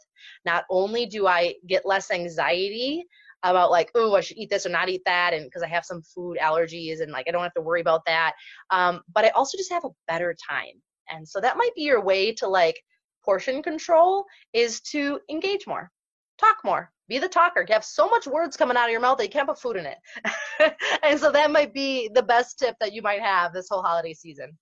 not 0.45 0.65
only 0.69 1.07
do 1.07 1.25
I 1.25 1.55
get 1.67 1.83
less 1.83 2.11
anxiety, 2.11 3.07
about 3.43 3.71
like, 3.71 3.91
oh, 3.95 4.15
I 4.15 4.21
should 4.21 4.37
eat 4.37 4.49
this 4.49 4.65
or 4.65 4.69
not 4.69 4.89
eat 4.89 5.01
that, 5.05 5.33
and 5.33 5.45
because 5.45 5.63
I 5.63 5.67
have 5.67 5.85
some 5.85 6.01
food 6.01 6.37
allergies 6.41 7.01
and 7.01 7.11
like 7.11 7.25
I 7.27 7.31
don't 7.31 7.43
have 7.43 7.53
to 7.55 7.61
worry 7.61 7.81
about 7.81 8.05
that. 8.05 8.33
Um, 8.69 9.01
but 9.13 9.25
I 9.25 9.29
also 9.29 9.57
just 9.57 9.71
have 9.71 9.85
a 9.85 9.89
better 10.07 10.35
time. 10.49 10.81
And 11.09 11.27
so 11.27 11.39
that 11.41 11.57
might 11.57 11.75
be 11.75 11.83
your 11.83 12.01
way 12.01 12.33
to 12.33 12.47
like 12.47 12.79
portion 13.23 13.61
control 13.61 14.25
is 14.53 14.81
to 14.81 15.19
engage 15.29 15.67
more, 15.67 15.91
talk 16.37 16.57
more, 16.63 16.91
be 17.09 17.19
the 17.19 17.27
talker. 17.27 17.65
You 17.67 17.73
have 17.73 17.83
so 17.83 18.07
much 18.07 18.27
words 18.27 18.57
coming 18.57 18.77
out 18.77 18.85
of 18.85 18.91
your 18.91 19.01
mouth 19.01 19.17
that 19.17 19.25
you 19.25 19.29
can't 19.29 19.47
put 19.47 19.59
food 19.59 19.77
in 19.77 19.85
it. 19.85 19.97
and 21.03 21.19
so 21.19 21.31
that 21.31 21.51
might 21.51 21.73
be 21.73 22.09
the 22.13 22.23
best 22.23 22.59
tip 22.59 22.75
that 22.79 22.93
you 22.93 23.01
might 23.01 23.21
have 23.21 23.53
this 23.53 23.67
whole 23.69 23.83
holiday 23.83 24.13
season. 24.13 24.57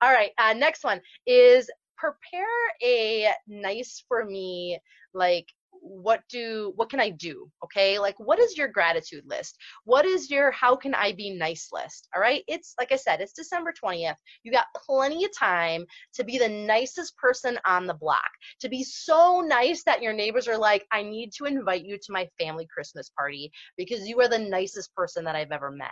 All 0.00 0.12
right, 0.12 0.30
uh, 0.38 0.52
next 0.52 0.84
one 0.84 1.00
is 1.26 1.70
prepare 1.96 2.46
a 2.82 3.30
nice 3.46 4.02
for 4.08 4.24
me 4.24 4.78
like 5.12 5.46
what 5.80 6.20
do 6.28 6.72
what 6.76 6.90
can 6.90 7.00
i 7.00 7.10
do 7.10 7.50
okay? 7.64 7.98
Like 7.98 8.18
what 8.18 8.38
is 8.38 8.56
your 8.56 8.68
gratitude 8.68 9.24
list? 9.26 9.56
What 9.84 10.04
is 10.04 10.30
your 10.30 10.50
how 10.50 10.76
can 10.76 10.94
i 10.94 11.12
be 11.12 11.30
nice 11.30 11.68
list 11.72 12.08
all 12.14 12.20
right? 12.20 12.42
It's 12.48 12.74
like 12.78 12.92
i 12.92 12.96
said 12.96 13.20
it's 13.20 13.32
december 13.32 13.72
20th 13.72 14.16
you 14.42 14.52
got 14.52 14.66
plenty 14.86 15.24
of 15.24 15.36
time 15.36 15.84
to 16.14 16.24
be 16.24 16.38
the 16.38 16.48
nicest 16.48 17.16
person 17.16 17.58
on 17.66 17.86
the 17.86 17.94
block 17.94 18.30
to 18.60 18.68
be 18.68 18.84
so 18.84 19.40
nice 19.40 19.82
that 19.84 20.02
your 20.02 20.12
neighbors 20.12 20.48
are 20.48 20.58
like 20.58 20.86
i 20.92 21.02
need 21.02 21.32
to 21.32 21.44
invite 21.44 21.84
you 21.84 21.96
to 21.96 22.12
my 22.12 22.28
family 22.38 22.66
christmas 22.72 23.10
party 23.16 23.50
because 23.76 24.06
you 24.06 24.20
are 24.20 24.28
the 24.28 24.38
nicest 24.38 24.94
person 24.94 25.24
that 25.24 25.36
i've 25.36 25.52
ever 25.52 25.70
met 25.70 25.90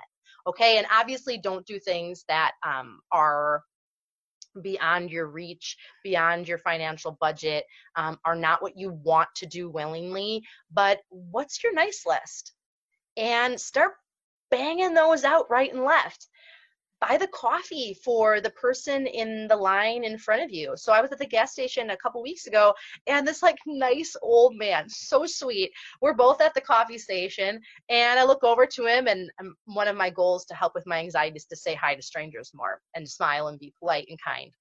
okay? 0.49 0.79
And 0.79 0.87
obviously 0.91 1.39
don't 1.39 1.67
do 1.67 1.79
things 1.79 2.25
that 2.29 2.53
um, 2.67 3.01
are 3.13 3.63
beyond 4.63 5.11
your 5.11 5.27
reach, 5.27 5.77
beyond 6.03 6.49
your 6.49 6.59
financial 6.59 7.17
budget, 7.21 7.65
um, 7.97 8.19
are 8.25 8.37
not 8.37 8.63
what 8.63 8.77
you 8.77 8.91
want 8.91 9.29
to 9.37 9.47
do 9.47 9.71
willingly. 9.71 10.43
But 10.73 11.01
what's 11.11 11.63
your 11.63 11.75
nice 11.75 12.05
list? 12.07 12.53
And 13.17 13.61
start 13.61 13.93
banging 14.51 14.95
those 14.95 15.25
out 15.25 15.51
right 15.51 15.73
and 15.73 15.85
left 15.85 16.27
buy 17.01 17.17
the 17.17 17.29
coffee 17.29 17.97
for 18.05 18.41
the 18.41 18.51
person 18.51 19.07
in 19.07 19.47
the 19.49 19.57
line 19.57 20.05
in 20.05 20.19
front 20.19 20.43
of 20.43 20.51
you. 20.51 20.75
So 20.77 20.93
I 20.93 21.01
was 21.01 21.13
at 21.13 21.19
the 21.19 21.27
gas 21.27 21.53
station 21.53 21.91
a 21.91 21.97
couple 21.97 22.23
weeks 22.23 22.47
ago 22.47 22.75
and 23.07 23.27
this 23.27 23.43
like 23.43 23.59
nice 23.67 24.17
old 24.23 24.57
man, 24.57 24.89
so 24.89 25.27
sweet. 25.27 25.71
We're 26.01 26.15
both 26.15 26.41
at 26.41 26.55
the 26.55 26.61
coffee 26.61 26.99
station 26.99 27.61
and 27.89 28.19
I 28.19 28.25
look 28.25 28.45
over 28.45 28.67
to 28.67 28.87
him 28.87 29.07
and 29.07 29.31
um, 29.41 29.55
one 29.67 29.89
of 29.89 29.97
my 29.97 30.11
goals 30.11 30.45
to 30.47 30.55
help 30.55 30.75
with 30.75 30.87
my 30.87 30.99
anxiety 30.99 31.37
is 31.37 31.47
to 31.47 31.57
say 31.57 31.75
hi 31.75 31.95
to 31.95 32.03
strangers 32.03 32.51
more 32.55 32.81
and 32.95 33.09
smile 33.09 33.49
and 33.49 33.59
be 33.59 33.73
polite 33.79 34.07
and 34.09 34.19
kind. 34.21 34.53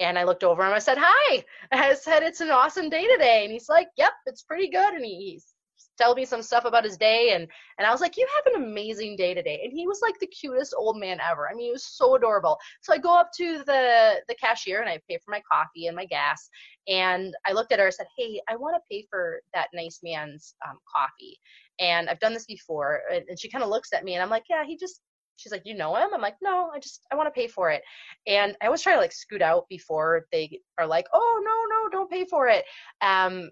And 0.00 0.18
I 0.18 0.24
looked 0.24 0.42
over 0.42 0.66
him. 0.66 0.72
I 0.72 0.80
said, 0.80 0.98
"Hi." 1.00 1.44
I 1.72 1.94
said, 1.94 2.24
"It's 2.24 2.40
an 2.40 2.50
awesome 2.50 2.90
day 2.90 3.06
today." 3.06 3.44
And 3.44 3.52
he's 3.52 3.68
like, 3.68 3.88
"Yep, 3.96 4.12
it's 4.26 4.42
pretty 4.42 4.68
good." 4.68 4.94
And 4.94 5.04
he's 5.04 5.53
tell 5.98 6.14
me 6.14 6.24
some 6.24 6.42
stuff 6.42 6.64
about 6.64 6.84
his 6.84 6.96
day 6.96 7.32
and 7.34 7.48
and 7.78 7.86
I 7.86 7.90
was 7.90 8.00
like, 8.00 8.16
"You 8.16 8.26
have 8.36 8.54
an 8.54 8.62
amazing 8.62 9.16
day 9.16 9.34
today." 9.34 9.60
And 9.64 9.72
he 9.72 9.86
was 9.86 10.00
like 10.02 10.18
the 10.18 10.26
cutest 10.26 10.74
old 10.76 10.98
man 10.98 11.18
ever. 11.20 11.48
I 11.48 11.54
mean, 11.54 11.66
he 11.66 11.72
was 11.72 11.86
so 11.86 12.14
adorable. 12.14 12.58
So 12.82 12.92
I 12.92 12.98
go 12.98 13.18
up 13.18 13.30
to 13.36 13.58
the 13.64 14.22
the 14.28 14.34
cashier 14.34 14.80
and 14.80 14.88
I 14.88 15.00
pay 15.08 15.18
for 15.24 15.30
my 15.30 15.42
coffee 15.50 15.86
and 15.86 15.96
my 15.96 16.06
gas. 16.06 16.48
And 16.88 17.34
I 17.46 17.52
looked 17.52 17.72
at 17.72 17.78
her 17.78 17.86
and 17.86 17.94
said, 17.94 18.06
"Hey, 18.16 18.40
I 18.48 18.56
want 18.56 18.76
to 18.76 18.80
pay 18.90 19.06
for 19.10 19.40
that 19.54 19.68
nice 19.74 20.00
man's 20.02 20.54
um, 20.68 20.78
coffee." 20.94 21.38
And 21.80 22.08
I've 22.08 22.20
done 22.20 22.34
this 22.34 22.46
before. 22.46 23.00
And 23.10 23.38
she 23.38 23.50
kind 23.50 23.64
of 23.64 23.70
looks 23.70 23.92
at 23.92 24.04
me 24.04 24.14
and 24.14 24.22
I'm 24.22 24.30
like, 24.30 24.44
"Yeah, 24.48 24.64
he 24.64 24.76
just 24.76 25.00
she's 25.36 25.50
like, 25.50 25.62
you 25.64 25.74
know 25.74 25.96
him? 25.96 26.10
I'm 26.14 26.20
like, 26.20 26.36
no, 26.40 26.70
I 26.72 26.78
just, 26.78 27.00
I 27.10 27.16
want 27.16 27.26
to 27.26 27.32
pay 27.36 27.48
for 27.48 27.68
it. 27.68 27.82
And 28.24 28.56
I 28.62 28.66
always 28.66 28.82
try 28.82 28.94
to 28.94 29.00
like 29.00 29.10
scoot 29.10 29.42
out 29.42 29.64
before 29.68 30.26
they 30.30 30.60
are 30.78 30.86
like, 30.86 31.06
oh, 31.12 31.42
no, 31.44 31.74
no, 31.74 31.88
don't 31.90 32.08
pay 32.08 32.24
for 32.24 32.46
it. 32.46 32.64
Um, 33.00 33.50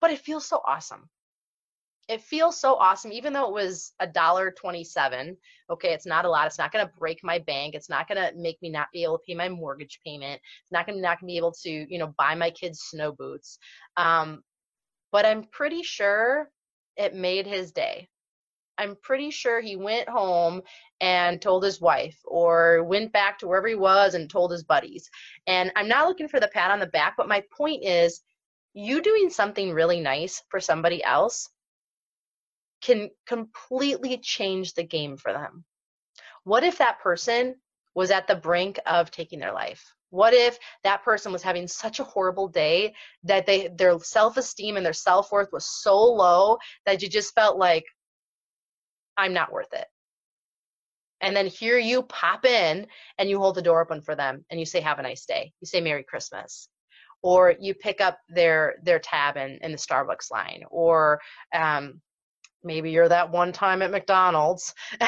but 0.00 0.12
it 0.12 0.20
feels 0.20 0.46
so 0.46 0.62
awesome 0.64 1.08
it 2.10 2.20
feels 2.20 2.60
so 2.60 2.74
awesome 2.74 3.12
even 3.12 3.32
though 3.32 3.46
it 3.46 3.52
was 3.52 3.92
a 4.00 4.06
dollar 4.06 4.50
27 4.50 5.36
okay 5.70 5.92
it's 5.92 6.06
not 6.06 6.24
a 6.24 6.28
lot 6.28 6.46
it's 6.46 6.58
not 6.58 6.72
going 6.72 6.84
to 6.84 6.92
break 6.98 7.20
my 7.22 7.38
bank 7.38 7.74
it's 7.74 7.88
not 7.88 8.08
going 8.08 8.18
to 8.18 8.36
make 8.36 8.60
me 8.62 8.68
not 8.68 8.88
be 8.92 9.04
able 9.04 9.18
to 9.18 9.24
pay 9.26 9.34
my 9.34 9.48
mortgage 9.48 10.00
payment 10.04 10.40
it's 10.62 10.72
not 10.72 10.86
going 10.86 10.96
to 10.96 11.02
not 11.02 11.20
to 11.20 11.26
be 11.26 11.36
able 11.36 11.52
to 11.52 11.70
you 11.70 11.98
know 11.98 12.12
buy 12.18 12.34
my 12.34 12.50
kids 12.50 12.80
snow 12.80 13.12
boots 13.12 13.58
um, 13.96 14.42
but 15.12 15.24
i'm 15.24 15.44
pretty 15.52 15.82
sure 15.82 16.50
it 17.00 17.14
made 17.14 17.46
his 17.46 17.72
day. 17.72 18.08
I'm 18.78 18.96
pretty 19.02 19.30
sure 19.30 19.60
he 19.60 19.76
went 19.76 20.08
home 20.08 20.62
and 21.00 21.40
told 21.40 21.64
his 21.64 21.80
wife 21.80 22.18
or 22.24 22.82
went 22.84 23.12
back 23.12 23.38
to 23.38 23.46
wherever 23.46 23.68
he 23.68 23.74
was 23.74 24.14
and 24.14 24.28
told 24.28 24.52
his 24.52 24.64
buddies 24.64 25.08
and 25.46 25.70
i'm 25.76 25.88
not 25.88 26.08
looking 26.08 26.28
for 26.28 26.40
the 26.40 26.48
pat 26.48 26.70
on 26.70 26.78
the 26.78 26.86
back 26.86 27.14
but 27.16 27.28
my 27.28 27.42
point 27.56 27.84
is 27.84 28.22
you 28.72 29.02
doing 29.02 29.28
something 29.28 29.72
really 29.72 30.00
nice 30.00 30.42
for 30.48 30.60
somebody 30.60 31.02
else 31.04 31.48
can 32.82 33.10
completely 33.26 34.18
change 34.18 34.74
the 34.74 34.82
game 34.82 35.16
for 35.16 35.32
them. 35.32 35.64
What 36.44 36.64
if 36.64 36.78
that 36.78 37.00
person 37.00 37.56
was 37.94 38.10
at 38.10 38.26
the 38.26 38.36
brink 38.36 38.78
of 38.86 39.10
taking 39.10 39.38
their 39.38 39.52
life? 39.52 39.84
What 40.10 40.34
if 40.34 40.58
that 40.82 41.04
person 41.04 41.32
was 41.32 41.42
having 41.42 41.68
such 41.68 42.00
a 42.00 42.04
horrible 42.04 42.48
day 42.48 42.94
that 43.24 43.46
they 43.46 43.68
their 43.68 43.98
self-esteem 43.98 44.76
and 44.76 44.84
their 44.84 44.92
self-worth 44.92 45.50
was 45.52 45.66
so 45.66 45.96
low 45.96 46.58
that 46.86 47.02
you 47.02 47.08
just 47.08 47.34
felt 47.34 47.58
like 47.58 47.84
I'm 49.16 49.32
not 49.32 49.52
worth 49.52 49.72
it. 49.72 49.86
And 51.20 51.36
then 51.36 51.46
here 51.46 51.78
you 51.78 52.02
pop 52.02 52.46
in 52.46 52.86
and 53.18 53.28
you 53.28 53.38
hold 53.38 53.54
the 53.54 53.62
door 53.62 53.82
open 53.82 54.00
for 54.00 54.16
them 54.16 54.44
and 54.50 54.58
you 54.58 54.64
say 54.66 54.80
have 54.80 54.98
a 54.98 55.02
nice 55.02 55.26
day. 55.26 55.52
You 55.60 55.66
say 55.66 55.80
merry 55.80 56.02
christmas 56.02 56.68
or 57.22 57.54
you 57.60 57.74
pick 57.74 58.00
up 58.00 58.18
their 58.28 58.76
their 58.82 58.98
tab 58.98 59.36
in, 59.36 59.58
in 59.62 59.72
the 59.72 59.78
starbucks 59.78 60.30
line 60.30 60.62
or 60.70 61.20
um, 61.54 62.00
maybe 62.62 62.90
you're 62.90 63.08
that 63.08 63.30
one 63.30 63.52
time 63.52 63.82
at 63.82 63.90
McDonald's 63.90 64.74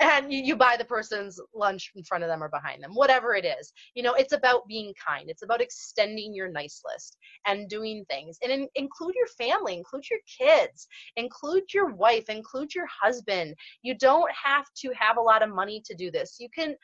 and 0.00 0.32
you, 0.32 0.42
you, 0.42 0.56
buy 0.56 0.76
the 0.76 0.84
person's 0.84 1.40
lunch 1.54 1.90
in 1.96 2.04
front 2.04 2.24
of 2.24 2.28
them 2.28 2.42
or 2.42 2.48
behind 2.48 2.82
them, 2.82 2.94
whatever 2.94 3.34
it 3.34 3.44
is. 3.44 3.72
You 3.94 4.02
know, 4.02 4.14
it's 4.14 4.32
about 4.32 4.66
being 4.68 4.92
kind. 5.04 5.28
It's 5.28 5.42
about 5.42 5.60
extending 5.60 6.34
your 6.34 6.48
nice 6.48 6.82
list 6.92 7.16
and 7.46 7.68
doing 7.68 8.04
things 8.08 8.38
and 8.42 8.52
in, 8.52 8.68
include 8.74 9.14
your 9.14 9.26
family, 9.26 9.74
include 9.74 10.04
your 10.10 10.20
kids, 10.38 10.86
include 11.16 11.64
your 11.72 11.94
wife, 11.94 12.28
include 12.28 12.74
your 12.74 12.86
husband. 12.86 13.54
You 13.82 13.96
don't 13.96 14.30
have 14.32 14.66
to 14.78 14.92
have 14.98 15.16
a 15.16 15.22
lot 15.22 15.42
of 15.42 15.50
money 15.50 15.82
to 15.86 15.94
do 15.94 16.10
this. 16.10 16.36
You 16.38 16.48
can 16.54 16.76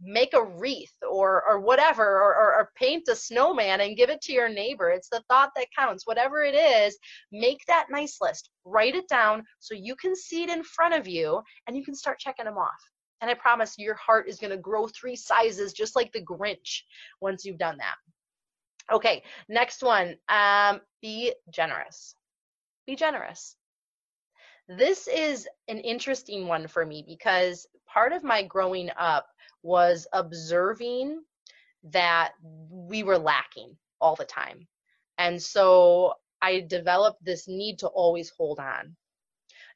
make 0.00 0.34
a 0.34 0.44
wreath 0.44 0.92
or 1.08 1.42
or 1.48 1.60
whatever 1.60 2.04
or, 2.04 2.34
or, 2.34 2.54
or, 2.54 2.70
paint 2.76 3.06
a 3.08 3.14
snowman 3.14 3.80
and 3.80 3.96
give 3.96 4.10
it 4.10 4.20
to 4.22 4.32
your 4.32 4.48
neighbor. 4.48 4.90
It's 4.90 5.08
the 5.08 5.22
thought 5.28 5.50
that 5.56 5.66
counts. 5.76 6.06
Whatever 6.06 6.42
it 6.42 6.54
is 6.54 6.98
make 7.32 7.60
that 7.66 7.86
nice 7.90 8.18
list. 8.20 8.50
Write 8.64 8.96
it 8.96 9.08
down 9.08 9.44
so 9.60 9.74
you 9.74 9.94
can 9.96 10.16
see 10.16 10.42
it 10.42 10.50
in 10.50 10.62
front 10.64 10.94
of 10.94 11.06
you 11.06 11.40
and 11.66 11.76
you 11.76 11.84
can 11.84 11.94
start 11.94 12.18
checking 12.18 12.46
them 12.46 12.58
off. 12.58 12.90
And 13.20 13.30
i 13.30 13.34
promise 13.34 13.74
your 13.78 13.94
heart 13.94 14.28
is 14.28 14.38
going 14.38 14.50
to 14.50 14.56
grow 14.56 14.88
three 14.88 15.16
sizes 15.16 15.72
just 15.72 15.96
like 15.96 16.12
the 16.12 16.24
grinch 16.24 16.82
once 17.20 17.44
you've 17.44 17.58
done 17.58 17.78
that. 17.78 17.96
Okay 18.92 19.22
next 19.48 19.82
one 19.82 20.16
um, 20.28 20.80
be 21.02 21.32
generous. 21.52 22.14
Be 22.86 22.96
generous. 22.96 23.54
This 24.68 25.08
is 25.08 25.48
an 25.68 25.78
interesting 25.78 26.46
one 26.46 26.66
for 26.66 26.84
me 26.84 27.02
because 27.06 27.66
part 27.86 28.12
of 28.12 28.22
my 28.22 28.42
growing 28.42 28.90
up 28.98 29.26
was 29.62 30.06
observing 30.12 31.22
that 31.84 32.32
we 32.42 33.02
were 33.02 33.18
lacking 33.18 33.76
all 34.00 34.16
the 34.16 34.24
time. 34.24 34.66
And 35.18 35.42
so 35.42 36.14
I 36.40 36.60
developed 36.60 37.24
this 37.24 37.48
need 37.48 37.80
to 37.80 37.88
always 37.88 38.30
hold 38.30 38.60
on. 38.60 38.96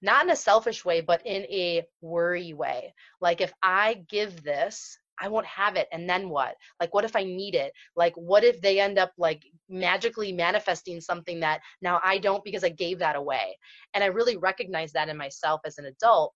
Not 0.00 0.24
in 0.24 0.30
a 0.30 0.36
selfish 0.36 0.84
way, 0.84 1.00
but 1.00 1.24
in 1.24 1.42
a 1.44 1.84
worry 2.00 2.52
way. 2.54 2.94
Like 3.20 3.40
if 3.40 3.52
I 3.62 4.04
give 4.08 4.42
this, 4.42 4.98
I 5.20 5.28
won't 5.28 5.46
have 5.46 5.76
it. 5.76 5.88
And 5.92 6.08
then 6.08 6.28
what? 6.28 6.56
Like, 6.80 6.92
what 6.92 7.04
if 7.04 7.14
I 7.14 7.22
need 7.22 7.54
it? 7.54 7.72
Like, 7.94 8.14
what 8.16 8.42
if 8.42 8.60
they 8.60 8.80
end 8.80 8.98
up 8.98 9.12
like 9.16 9.44
magically 9.68 10.32
manifesting 10.32 11.00
something 11.00 11.40
that 11.40 11.60
now 11.80 12.00
I 12.02 12.18
don't 12.18 12.42
because 12.42 12.64
I 12.64 12.70
gave 12.70 12.98
that 12.98 13.14
away? 13.14 13.56
And 13.94 14.02
I 14.02 14.08
really 14.08 14.36
recognize 14.36 14.92
that 14.92 15.08
in 15.08 15.16
myself 15.16 15.60
as 15.64 15.78
an 15.78 15.86
adult. 15.86 16.34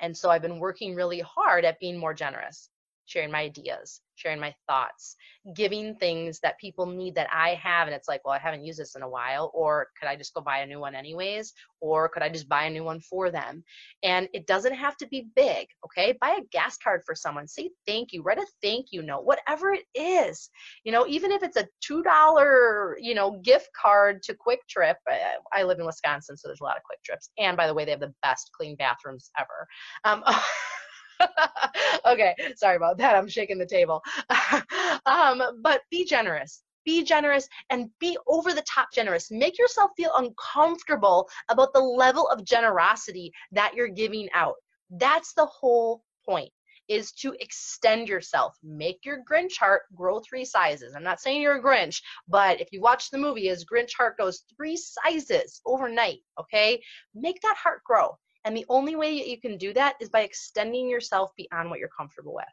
And 0.00 0.16
so 0.16 0.30
I've 0.30 0.42
been 0.42 0.58
working 0.58 0.94
really 0.94 1.20
hard 1.20 1.64
at 1.64 1.80
being 1.80 1.98
more 1.98 2.14
generous, 2.14 2.68
sharing 3.06 3.30
my 3.30 3.42
ideas, 3.42 4.00
sharing 4.18 4.40
my 4.40 4.54
thoughts, 4.66 5.16
giving 5.54 5.94
things 5.96 6.40
that 6.40 6.58
people 6.58 6.86
need 6.86 7.14
that 7.14 7.28
I 7.32 7.50
have. 7.54 7.86
And 7.86 7.94
it's 7.94 8.08
like, 8.08 8.24
well, 8.24 8.34
I 8.34 8.38
haven't 8.38 8.64
used 8.64 8.78
this 8.78 8.96
in 8.96 9.02
a 9.02 9.08
while. 9.08 9.50
Or 9.54 9.88
could 9.98 10.08
I 10.08 10.16
just 10.16 10.34
go 10.34 10.40
buy 10.40 10.58
a 10.58 10.66
new 10.66 10.80
one 10.80 10.94
anyways? 10.94 11.52
Or 11.80 12.08
could 12.08 12.22
I 12.22 12.28
just 12.28 12.48
buy 12.48 12.64
a 12.64 12.70
new 12.70 12.82
one 12.82 13.00
for 13.00 13.30
them? 13.30 13.62
And 14.02 14.28
it 14.34 14.46
doesn't 14.46 14.74
have 14.74 14.96
to 14.98 15.06
be 15.06 15.28
big, 15.36 15.68
okay? 15.84 16.18
Buy 16.20 16.38
a 16.40 16.46
gas 16.50 16.76
card 16.76 17.02
for 17.06 17.14
someone. 17.14 17.46
Say 17.46 17.70
thank 17.86 18.12
you. 18.12 18.22
Write 18.22 18.38
a 18.38 18.46
thank 18.62 18.86
you 18.90 19.02
note, 19.02 19.24
whatever 19.24 19.72
it 19.72 19.84
is. 19.94 20.50
You 20.84 20.92
know, 20.92 21.06
even 21.06 21.30
if 21.30 21.42
it's 21.42 21.56
a 21.56 21.68
$2, 21.88 22.94
you 22.98 23.14
know, 23.14 23.40
gift 23.44 23.68
card 23.80 24.22
to 24.24 24.34
Kwik 24.34 24.60
Trip. 24.68 24.96
I, 25.08 25.36
I 25.52 25.62
live 25.62 25.78
in 25.78 25.86
Wisconsin, 25.86 26.36
so 26.36 26.48
there's 26.48 26.60
a 26.60 26.64
lot 26.64 26.76
of 26.76 26.82
Kwik 26.82 27.02
Trips. 27.04 27.30
And 27.38 27.56
by 27.56 27.66
the 27.66 27.74
way, 27.74 27.84
they 27.84 27.92
have 27.92 28.00
the 28.00 28.14
best 28.22 28.50
clean 28.52 28.74
bathrooms 28.76 29.30
ever. 29.38 29.66
Um, 30.04 30.24
okay, 32.06 32.34
sorry 32.56 32.76
about 32.76 32.98
that. 32.98 33.14
I'm 33.14 33.28
shaking 33.28 33.58
the 33.58 33.66
table. 33.66 34.02
um, 35.06 35.42
but 35.62 35.82
be 35.90 36.04
generous. 36.04 36.62
Be 36.84 37.02
generous 37.02 37.48
and 37.70 37.90
be 38.00 38.16
over 38.26 38.54
the 38.54 38.62
top 38.62 38.88
generous. 38.92 39.30
Make 39.30 39.58
yourself 39.58 39.90
feel 39.96 40.12
uncomfortable 40.16 41.28
about 41.50 41.72
the 41.74 41.80
level 41.80 42.28
of 42.28 42.44
generosity 42.44 43.32
that 43.52 43.74
you're 43.74 43.88
giving 43.88 44.28
out. 44.32 44.54
That's 44.90 45.34
the 45.34 45.46
whole 45.46 46.02
point 46.24 46.50
is 46.88 47.12
to 47.12 47.34
extend 47.40 48.08
yourself. 48.08 48.56
Make 48.62 49.04
your 49.04 49.22
Grinch 49.30 49.58
heart 49.58 49.82
grow 49.94 50.20
three 50.20 50.44
sizes. 50.44 50.94
I'm 50.94 51.02
not 51.02 51.20
saying 51.20 51.42
you're 51.42 51.58
a 51.58 51.62
Grinch, 51.62 52.00
but 52.26 52.60
if 52.60 52.68
you 52.72 52.80
watch 52.80 53.10
the 53.10 53.18
movie, 53.18 53.48
his 53.48 53.64
Grinch 53.64 53.92
heart 53.96 54.16
goes 54.16 54.44
three 54.56 54.76
sizes 54.76 55.60
overnight, 55.66 56.20
okay? 56.40 56.80
Make 57.14 57.40
that 57.42 57.56
heart 57.56 57.84
grow. 57.84 58.16
And 58.48 58.56
the 58.56 58.64
only 58.70 58.96
way 58.96 59.18
that 59.18 59.28
you 59.28 59.38
can 59.38 59.58
do 59.58 59.74
that 59.74 59.96
is 60.00 60.08
by 60.08 60.22
extending 60.22 60.88
yourself 60.88 61.32
beyond 61.36 61.68
what 61.68 61.78
you're 61.78 61.90
comfortable 61.94 62.32
with. 62.34 62.46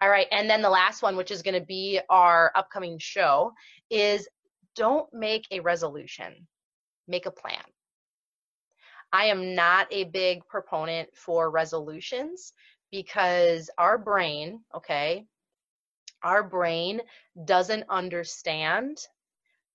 All 0.00 0.08
right, 0.08 0.26
and 0.32 0.48
then 0.48 0.62
the 0.62 0.70
last 0.70 1.02
one, 1.02 1.14
which 1.14 1.30
is 1.30 1.42
going 1.42 1.60
to 1.60 1.66
be 1.66 2.00
our 2.08 2.50
upcoming 2.54 2.98
show, 2.98 3.52
is 3.90 4.26
don't 4.76 5.12
make 5.12 5.46
a 5.50 5.60
resolution, 5.60 6.48
make 7.06 7.26
a 7.26 7.30
plan. 7.30 7.60
I 9.12 9.26
am 9.26 9.54
not 9.54 9.88
a 9.90 10.04
big 10.04 10.40
proponent 10.48 11.10
for 11.14 11.50
resolutions 11.50 12.54
because 12.90 13.68
our 13.76 13.98
brain, 13.98 14.60
okay, 14.74 15.26
our 16.22 16.42
brain 16.42 17.02
doesn't 17.44 17.84
understand 17.90 19.06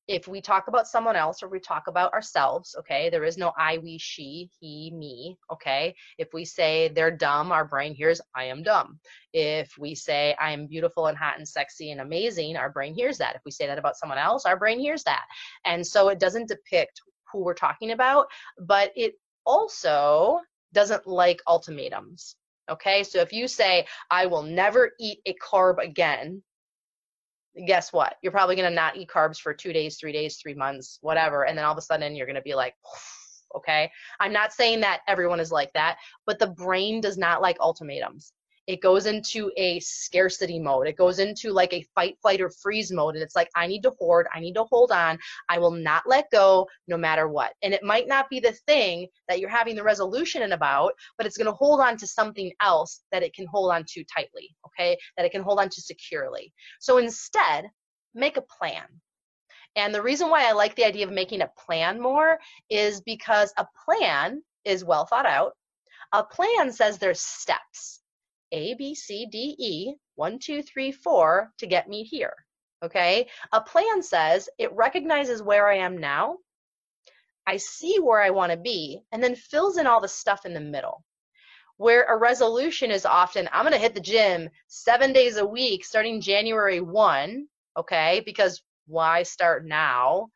if 0.08 0.28
we 0.28 0.40
talk 0.42 0.68
about 0.68 0.88
someone 0.88 1.16
else 1.16 1.44
or 1.44 1.50
we 1.50 1.60
talk 1.60 1.88
about 1.88 2.14
ourselves, 2.14 2.76
okay, 2.80 3.10
there 3.10 3.26
is 3.26 3.38
no 3.38 3.52
I, 3.58 3.78
we, 3.78 3.98
she, 3.98 4.50
he, 4.60 4.92
me, 4.96 5.38
okay. 5.52 5.96
If 6.18 6.30
we 6.34 6.46
say 6.46 6.88
they're 6.88 7.12
dumb, 7.12 7.52
our 7.52 7.66
brain 7.66 7.94
hears 7.94 8.22
I 8.36 8.46
am 8.46 8.64
dumb. 8.64 9.00
If 9.34 9.78
we 9.78 9.96
say 9.96 10.36
I 10.40 10.52
am 10.52 10.68
beautiful 10.68 11.08
and 11.08 11.18
hot 11.18 11.38
and 11.38 11.48
sexy 11.48 11.92
and 11.92 12.02
amazing, 12.02 12.56
our 12.56 12.70
brain 12.70 12.94
hears 12.94 13.18
that. 13.18 13.36
If 13.36 13.42
we 13.46 13.52
say 13.52 13.68
that 13.68 13.78
about 13.78 13.98
someone 13.98 14.18
else, 14.18 14.46
our 14.46 14.58
brain 14.58 14.80
hears 14.80 15.04
that. 15.04 15.26
And 15.66 15.86
so 15.86 16.08
it 16.10 16.20
doesn't 16.20 16.48
depict 16.48 17.02
who 17.32 17.44
we're 17.44 17.54
talking 17.54 17.92
about, 17.92 18.28
but 18.60 18.92
it 18.96 19.16
also 19.46 20.40
doesn't 20.74 21.06
like 21.06 21.42
ultimatums. 21.48 22.36
Okay, 22.70 23.04
so 23.04 23.20
if 23.20 23.32
you 23.32 23.48
say, 23.48 23.88
I 24.12 24.26
will 24.26 24.44
never 24.44 24.92
eat 25.00 25.20
a 25.26 25.34
carb 25.36 25.78
again, 25.82 26.44
guess 27.66 27.92
what? 27.94 28.16
You're 28.22 28.32
probably 28.32 28.56
going 28.56 28.70
to 28.70 28.76
not 28.76 28.98
eat 28.98 29.10
carbs 29.10 29.40
for 29.40 29.54
two 29.54 29.74
days, 29.74 29.98
three 29.98 30.12
days, 30.12 30.38
three 30.38 30.54
months, 30.54 31.00
whatever. 31.02 31.46
And 31.46 31.58
then 31.58 31.66
all 31.66 31.72
of 31.72 31.78
a 31.78 31.82
sudden 31.82 32.16
you're 32.16 32.28
going 32.28 32.36
to 32.36 32.42
be 32.42 32.56
like, 32.56 32.76
okay. 33.56 33.90
I'm 34.20 34.34
not 34.34 34.54
saying 34.54 34.82
that 34.82 35.02
everyone 35.08 35.40
is 35.40 35.52
like 35.52 35.72
that, 35.74 35.98
but 36.26 36.40
the 36.40 36.48
brain 36.48 37.02
does 37.02 37.18
not 37.18 37.42
like 37.42 37.58
ultimatums 37.60 38.34
it 38.68 38.82
goes 38.82 39.06
into 39.06 39.50
a 39.56 39.80
scarcity 39.80 40.60
mode. 40.60 40.88
It 40.88 40.98
goes 40.98 41.20
into 41.20 41.52
like 41.52 41.74
a 41.74 41.86
fight, 41.96 42.18
flight, 42.22 42.42
or 42.42 42.50
freeze 42.50 42.92
mode. 42.92 43.16
And 43.16 43.24
it's 43.24 43.36
like, 43.36 43.50
I 43.56 43.66
need 43.66 43.82
to 43.84 43.92
hoard, 43.92 44.28
I 44.34 44.42
need 44.42 44.54
to 44.56 44.66
hold 44.66 44.92
on. 44.92 45.18
I 45.50 45.58
will 45.58 45.72
not 45.72 46.04
let 46.06 46.30
go 46.32 46.68
no 46.88 46.98
matter 46.98 47.30
what. 47.30 47.54
And 47.64 47.74
it 47.74 47.82
might 47.82 48.08
not 48.08 48.30
be 48.30 48.42
the 48.42 48.52
thing 48.68 49.08
that 49.30 49.40
you're 49.40 49.50
having 49.50 49.76
the 49.76 49.84
resolution 49.84 50.42
in 50.42 50.52
about, 50.52 50.92
but 51.18 51.26
it's 51.26 51.38
going 51.38 51.46
to 51.46 51.54
hold 51.54 51.80
on 51.80 51.96
to 51.98 52.06
something 52.06 52.52
else 52.62 53.02
that 53.12 53.24
it 53.24 53.34
can 53.34 53.48
hold 53.48 53.72
on 53.72 53.86
to 53.88 54.04
tightly, 54.14 54.56
okay? 54.66 54.98
That 55.16 55.26
it 55.26 55.32
can 55.32 55.44
hold 55.44 55.60
on 55.60 55.70
to 55.70 55.82
securely. 55.82 56.52
So 56.80 56.98
instead, 56.98 57.66
make 58.14 58.36
a 58.36 58.42
plan. 58.42 58.84
And 59.78 59.94
the 59.94 60.02
reason 60.02 60.30
why 60.30 60.48
I 60.48 60.54
like 60.54 60.76
the 60.76 60.86
idea 60.86 61.06
of 61.06 61.12
making 61.12 61.42
a 61.42 61.52
plan 61.58 62.02
more 62.02 62.40
is 62.70 63.00
because 63.02 63.54
a 63.58 63.68
plan 63.86 64.42
is 64.66 64.84
well 64.84 65.06
thought 65.06 65.26
out. 65.26 65.54
A 66.14 66.24
plan 66.24 66.72
says 66.72 66.98
there's 66.98 67.22
steps 67.22 67.97
a, 68.52 68.74
B, 68.76 68.96
C, 68.96 69.26
D, 69.26 69.56
E, 69.58 69.96
one, 70.16 70.40
two, 70.40 70.62
three, 70.62 70.92
four 70.92 71.52
to 71.58 71.68
get 71.68 71.88
me 71.88 72.04
here. 72.04 72.34
Okay. 72.84 73.28
A 73.52 73.62
plan 73.62 74.04
says 74.04 74.50
it 74.58 74.74
recognizes 74.74 75.42
where 75.42 75.68
I 75.68 75.78
am 75.78 75.98
now. 75.98 76.38
I 77.48 77.58
see 77.58 77.98
where 78.00 78.22
I 78.22 78.30
want 78.30 78.52
to 78.52 78.58
be 78.58 79.02
and 79.12 79.24
then 79.24 79.36
fills 79.36 79.78
in 79.78 79.88
all 79.88 80.02
the 80.02 80.08
stuff 80.08 80.46
in 80.46 80.54
the 80.54 80.60
middle. 80.60 81.04
Where 81.78 82.04
a 82.04 82.18
resolution 82.18 82.92
is 82.92 83.06
often, 83.06 83.50
I'm 83.52 83.64
going 83.64 83.74
to 83.74 83.80
hit 83.80 83.94
the 83.94 84.02
gym 84.02 84.50
seven 84.68 85.14
days 85.14 85.38
a 85.38 85.46
week 85.46 85.86
starting 85.86 86.22
January 86.22 86.82
1. 86.82 87.48
Okay. 87.78 88.22
Because 88.26 88.62
why 88.88 89.24
start 89.24 89.66
now? 89.66 90.30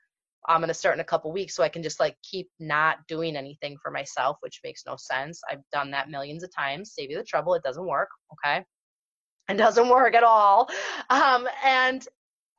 I'm 0.48 0.60
going 0.60 0.70
to 0.70 0.74
start 0.74 0.96
in 0.96 1.02
a 1.02 1.06
couple 1.06 1.32
weeks 1.32 1.56
so 1.56 1.64
I 1.64 1.70
can 1.70 1.84
just 1.84 2.00
like 2.00 2.18
keep 2.24 2.50
not 2.60 2.98
doing 3.08 3.36
anything 3.36 3.78
for 3.82 3.92
myself, 3.92 4.38
which 4.42 4.60
makes 4.64 4.84
no 4.86 4.96
sense. 4.98 5.42
I've 5.50 5.62
done 5.72 5.92
that 5.92 6.10
millions 6.10 6.44
of 6.44 6.54
times. 6.56 6.94
Save 6.94 7.12
you 7.12 7.18
the 7.18 7.24
trouble. 7.24 7.54
It 7.54 7.64
doesn't 7.64 7.86
work. 7.86 8.10
Okay. 8.34 8.66
It 9.50 9.58
doesn't 9.58 9.90
work 9.90 10.16
at 10.16 10.24
all. 10.24 10.70
Um, 11.10 11.48
and 11.64 12.08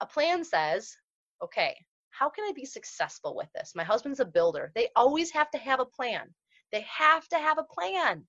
a 0.00 0.06
plan 0.06 0.44
says, 0.44 0.94
okay, 1.42 1.74
how 2.10 2.28
can 2.28 2.44
I 2.44 2.52
be 2.54 2.64
successful 2.64 3.34
with 3.34 3.48
this? 3.54 3.72
My 3.74 3.84
husband's 3.84 4.20
a 4.20 4.24
builder. 4.24 4.70
They 4.74 4.88
always 4.94 5.30
have 5.30 5.50
to 5.52 5.58
have 5.58 5.80
a 5.80 5.86
plan. 5.86 6.26
They 6.70 6.84
have 6.88 7.26
to 7.28 7.38
have 7.38 7.58
a 7.58 7.64
plan, 7.64 8.24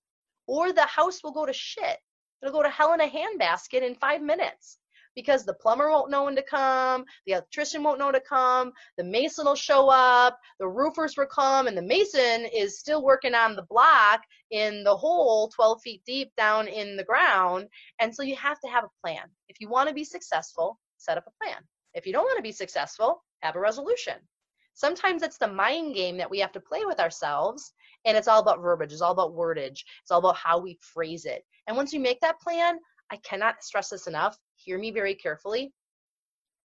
or 0.48 0.74
the 0.74 0.86
house 0.86 1.24
will 1.24 1.32
go 1.32 1.46
to 1.46 1.54
shit. 1.54 1.98
It'll 2.42 2.54
go 2.54 2.64
to 2.64 2.70
hell 2.70 2.94
in 2.94 3.02
a 3.02 3.10
handbasket 3.10 3.82
in 3.82 3.96
five 3.96 4.22
minutes 4.22 4.80
because 5.16 5.46
the 5.46 5.54
plumber 5.54 5.90
won't 5.90 6.12
know 6.12 6.26
when 6.26 6.36
to 6.36 6.44
come, 6.44 7.06
the 7.26 7.34
electrician 7.34 7.84
won't 7.84 8.00
know 8.00 8.12
to 8.12 8.20
come, 8.20 8.72
the 8.98 9.04
mason 9.04 9.46
will 9.46 9.56
show 9.56 9.90
up, 9.90 10.38
the 10.60 10.68
roofers 10.68 11.16
will 11.18 11.26
come, 11.26 11.68
and 11.68 11.78
the 11.78 11.82
mason 11.82 12.46
is 12.54 12.80
still 12.80 13.04
working 13.04 13.34
on 13.34 13.56
the 13.56 13.66
block 13.70 14.22
in 14.52 14.84
the 14.84 14.96
hole 14.96 15.50
12 15.50 15.82
feet 15.82 16.02
deep 16.06 16.32
down 16.38 16.68
in 16.68 16.96
the 16.96 17.04
ground. 17.04 17.68
And 18.00 18.14
so 18.14 18.24
you 18.24 18.36
have 18.36 18.60
to 18.62 18.68
have 18.68 18.84
a 18.84 19.02
plan. 19.02 19.24
If 19.50 19.60
you 19.60 19.70
want 19.70 19.90
to 19.90 19.96
be 19.96 20.04
successful, 20.04 20.80
set 20.98 21.18
up 21.18 21.26
a 21.28 21.44
plan. 21.44 21.62
If 21.94 22.06
you 22.08 22.14
don't 22.14 22.26
want 22.26 22.38
to 22.38 22.44
be 22.44 22.52
successful, 22.52 23.24
have 23.42 23.56
a 23.56 23.60
resolution. 23.60 24.16
Sometimes 24.74 25.22
it's 25.22 25.38
the 25.38 25.48
mind 25.48 25.94
game 25.94 26.18
that 26.18 26.30
we 26.30 26.40
have 26.40 26.52
to 26.54 26.60
play 26.60 26.84
with 26.86 27.00
ourselves, 27.00 27.74
and 28.06 28.18
it's 28.18 28.28
all 28.28 28.40
about 28.40 28.62
verbiage, 28.62 28.92
it's 28.92 29.02
all 29.02 29.12
about 29.12 29.36
wordage, 29.36 29.84
it's 30.02 30.12
all 30.12 30.20
about 30.20 30.36
how 30.36 30.60
we 30.60 30.80
phrase 30.82 31.26
it. 31.26 31.44
And 31.68 31.78
once 31.78 31.94
you 31.94 32.00
make 32.00 32.20
that 32.22 32.40
plan, 32.40 32.80
I 33.12 33.18
cannot 33.18 33.64
stress 33.64 33.90
this 33.90 34.08
enough. 34.08 34.38
Hear 34.64 34.78
me 34.78 34.92
very 34.92 35.16
carefully. 35.16 35.74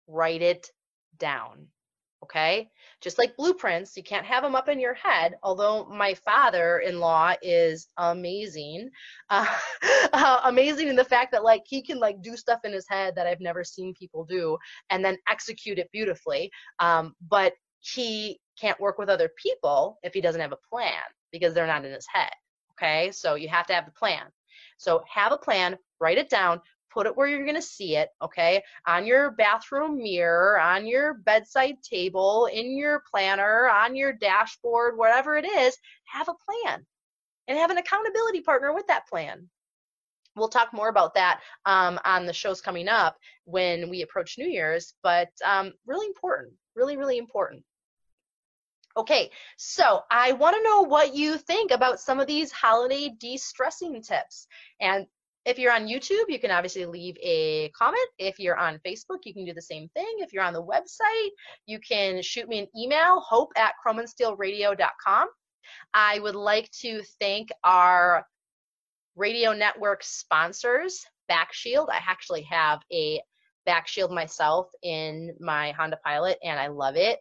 Write 0.08 0.41
it 0.41 0.69
down. 1.17 1.67
Okay? 2.23 2.69
Just 3.01 3.19
like 3.19 3.38
blueprints, 3.38 3.95
you 3.95 4.03
can't 4.03 4.25
have 4.25 4.41
them 4.43 4.55
up 4.55 4.67
in 4.67 4.79
your 4.79 4.95
head. 4.95 5.36
Although 5.43 5.86
my 5.86 6.15
father 6.15 6.79
in 6.79 6.99
law 6.99 7.34
is 7.41 7.88
amazing. 7.97 8.89
Uh, 9.29 9.47
uh, 10.13 10.41
amazing 10.45 10.88
in 10.88 10.95
the 10.95 11.03
fact 11.03 11.31
that, 11.31 11.43
like, 11.43 11.63
he 11.65 11.81
can, 11.81 11.99
like, 11.99 12.21
do 12.21 12.38
stuff 12.38 12.60
in 12.63 12.71
his 12.71 12.86
head 12.88 13.15
that 13.15 13.25
I've 13.25 13.41
never 13.41 13.63
seen 13.63 13.93
people 13.93 14.23
do 14.23 14.55
and 14.91 15.03
then 15.03 15.17
execute 15.27 15.79
it 15.79 15.89
beautifully. 15.91 16.51
Um, 16.79 17.13
but 17.27 17.53
he 17.81 18.39
can't 18.60 18.79
work 18.79 18.97
with 18.97 19.10
other 19.10 19.29
people 19.41 19.97
if 20.03 20.13
he 20.13 20.21
doesn't 20.21 20.41
have 20.41 20.51
a 20.51 20.69
plan 20.69 21.01
because 21.31 21.53
they're 21.53 21.67
not 21.67 21.86
in 21.86 21.91
his 21.91 22.05
head. 22.12 22.31
Okay? 22.73 23.12
So 23.12 23.36
you 23.36 23.49
have 23.49 23.67
to 23.67 23.73
have 23.73 23.86
the 23.86 23.91
plan. 23.91 24.23
So 24.77 25.03
have 25.12 25.31
a 25.31 25.38
plan, 25.38 25.77
write 25.99 26.17
it 26.17 26.29
down, 26.29 26.62
put 26.95 27.05
it 27.05 27.15
where 27.15 27.27
you're 27.27 27.43
going 27.43 27.55
to 27.55 27.62
see 27.62 27.97
it, 27.97 28.10
okay? 28.21 28.63
On 28.88 29.05
your 29.05 29.31
bathroom 29.31 29.97
mirror, 29.97 30.60
on 30.60 30.88
your 30.88 31.15
bedside 31.15 31.75
table, 31.84 32.47
in 32.51 32.77
your 32.77 33.03
planner, 33.12 33.69
on 33.69 33.97
your 33.97 34.13
dashboard, 34.13 34.97
whatever 34.97 35.36
it 35.36 35.45
is, 35.45 35.77
have 36.05 36.29
a 36.29 36.63
plan 36.63 36.86
and 37.49 37.58
have 37.58 37.69
an 37.69 37.77
accountability 37.77 38.41
partner 38.41 38.73
with 38.73 38.88
that 38.88 39.08
plan. 39.08 39.49
We'll 40.38 40.47
talk 40.47 40.73
more 40.73 40.88
about 40.89 41.15
that 41.15 41.41
um, 41.65 41.99
on 42.05 42.25
the 42.25 42.34
shows 42.34 42.62
coming 42.62 42.88
up 42.88 43.17
when 43.43 43.89
we 43.89 44.01
approach 44.01 44.38
New 44.38 44.47
Year's, 44.47 44.93
but 45.03 45.29
um, 45.43 45.73
really 45.86 46.08
important, 46.08 46.53
really, 46.75 46.95
really 46.95 47.17
important. 47.17 47.63
Okay, 48.97 49.29
so 49.58 50.03
I 50.10 50.31
want 50.31 50.55
to 50.55 50.63
know 50.63 50.84
what 50.84 51.13
you 51.13 51.38
think 51.38 51.71
about 51.71 51.99
some 51.99 52.21
of 52.21 52.27
these 52.27 52.53
holiday 52.53 53.10
de-stressing 53.19 54.01
tips. 54.01 54.47
And 54.79 55.05
if 55.45 55.60
you're 55.60 55.71
on 55.71 55.88
YouTube, 55.88 56.25
you 56.27 56.39
can 56.39 56.51
obviously 56.51 56.86
leave 56.86 57.15
a 57.21 57.69
comment. 57.69 58.08
If 58.17 58.39
you're 58.39 58.58
on 58.58 58.79
Facebook, 58.86 59.19
you 59.25 59.34
can 59.34 59.45
do 59.45 59.53
the 59.53 59.62
same 59.62 59.88
thing. 59.89 60.17
If 60.17 60.34
you're 60.34 60.43
on 60.43 60.53
the 60.53 60.63
website, 60.63 61.29
you 61.67 61.79
can 61.79 62.21
shoot 62.21 62.49
me 62.49 62.60
an 62.60 62.67
email, 62.75 63.19
hope 63.19 63.51
at 63.55 63.73
chromeandsteelradio.com. 63.86 65.27
I 65.93 66.19
would 66.19 66.36
like 66.36 66.69
to 66.81 67.01
thank 67.19 67.49
our 67.63 68.25
radio 69.15 69.53
network 69.53 70.03
sponsors, 70.03 71.05
back 71.27 71.53
shield. 71.53 71.89
I 71.91 72.01
actually 72.08 72.43
have 72.43 72.79
a 72.91 73.21
back 73.65 73.88
shield 73.88 74.12
myself 74.12 74.67
in 74.84 75.36
my 75.39 75.71
Honda 75.71 75.97
Pilot 76.03 76.38
and 76.43 76.60
I 76.60 76.67
love 76.67 76.95
it. 76.95 77.19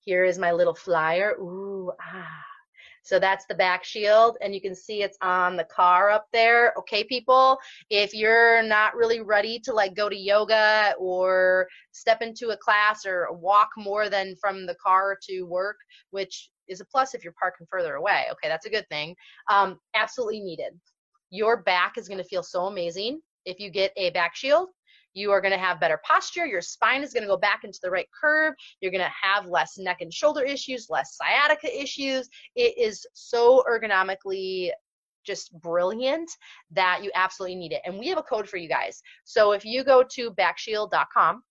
Here 0.00 0.24
is 0.24 0.38
my 0.38 0.52
little 0.52 0.74
flyer. 0.74 1.32
Ooh, 1.40 1.92
ah. 2.00 2.53
So 3.04 3.18
that's 3.18 3.44
the 3.46 3.54
back 3.54 3.84
shield 3.84 4.38
and 4.40 4.54
you 4.54 4.60
can 4.60 4.74
see 4.74 5.02
it's 5.02 5.18
on 5.22 5.56
the 5.56 5.64
car 5.64 6.10
up 6.10 6.26
there. 6.32 6.72
Okay, 6.78 7.04
people, 7.04 7.58
if 7.90 8.14
you're 8.14 8.62
not 8.62 8.96
really 8.96 9.20
ready 9.20 9.58
to 9.60 9.72
like 9.72 9.94
go 9.94 10.08
to 10.08 10.16
yoga 10.16 10.94
or 10.98 11.68
step 11.92 12.22
into 12.22 12.48
a 12.48 12.56
class 12.56 13.06
or 13.06 13.28
walk 13.30 13.68
more 13.76 14.08
than 14.08 14.34
from 14.40 14.66
the 14.66 14.74
car 14.76 15.16
to 15.28 15.42
work, 15.42 15.76
which 16.10 16.50
is 16.66 16.80
a 16.80 16.84
plus 16.86 17.14
if 17.14 17.22
you're 17.22 17.34
parking 17.38 17.66
further 17.70 17.94
away. 17.96 18.24
Okay, 18.32 18.48
that's 18.48 18.66
a 18.66 18.70
good 18.70 18.88
thing. 18.88 19.14
Um, 19.50 19.78
absolutely 19.94 20.40
needed. 20.40 20.72
Your 21.28 21.62
back 21.62 21.98
is 21.98 22.08
gonna 22.08 22.24
feel 22.24 22.42
so 22.42 22.66
amazing 22.66 23.20
if 23.44 23.60
you 23.60 23.70
get 23.70 23.92
a 23.98 24.10
back 24.10 24.34
shield 24.34 24.68
you 25.14 25.30
are 25.30 25.40
going 25.40 25.52
to 25.52 25.58
have 25.58 25.80
better 25.80 26.00
posture. 26.04 26.46
Your 26.46 26.60
spine 26.60 27.02
is 27.02 27.12
going 27.12 27.22
to 27.22 27.28
go 27.28 27.36
back 27.36 27.64
into 27.64 27.78
the 27.82 27.90
right 27.90 28.08
curve. 28.18 28.54
You're 28.80 28.90
going 28.90 29.00
to 29.00 29.12
have 29.20 29.46
less 29.46 29.78
neck 29.78 29.98
and 30.00 30.12
shoulder 30.12 30.42
issues, 30.42 30.90
less 30.90 31.16
sciatica 31.16 31.82
issues. 31.82 32.28
It 32.56 32.76
is 32.76 33.06
so 33.14 33.64
ergonomically 33.70 34.70
just 35.24 35.58
brilliant 35.60 36.30
that 36.72 37.02
you 37.02 37.10
absolutely 37.14 37.56
need 37.56 37.72
it. 37.72 37.80
And 37.84 37.98
we 37.98 38.08
have 38.08 38.18
a 38.18 38.22
code 38.22 38.48
for 38.48 38.58
you 38.58 38.68
guys. 38.68 39.00
So 39.24 39.52
if 39.52 39.64
you 39.64 39.82
go 39.84 40.04
to 40.10 40.30
backshield.com 40.32 41.42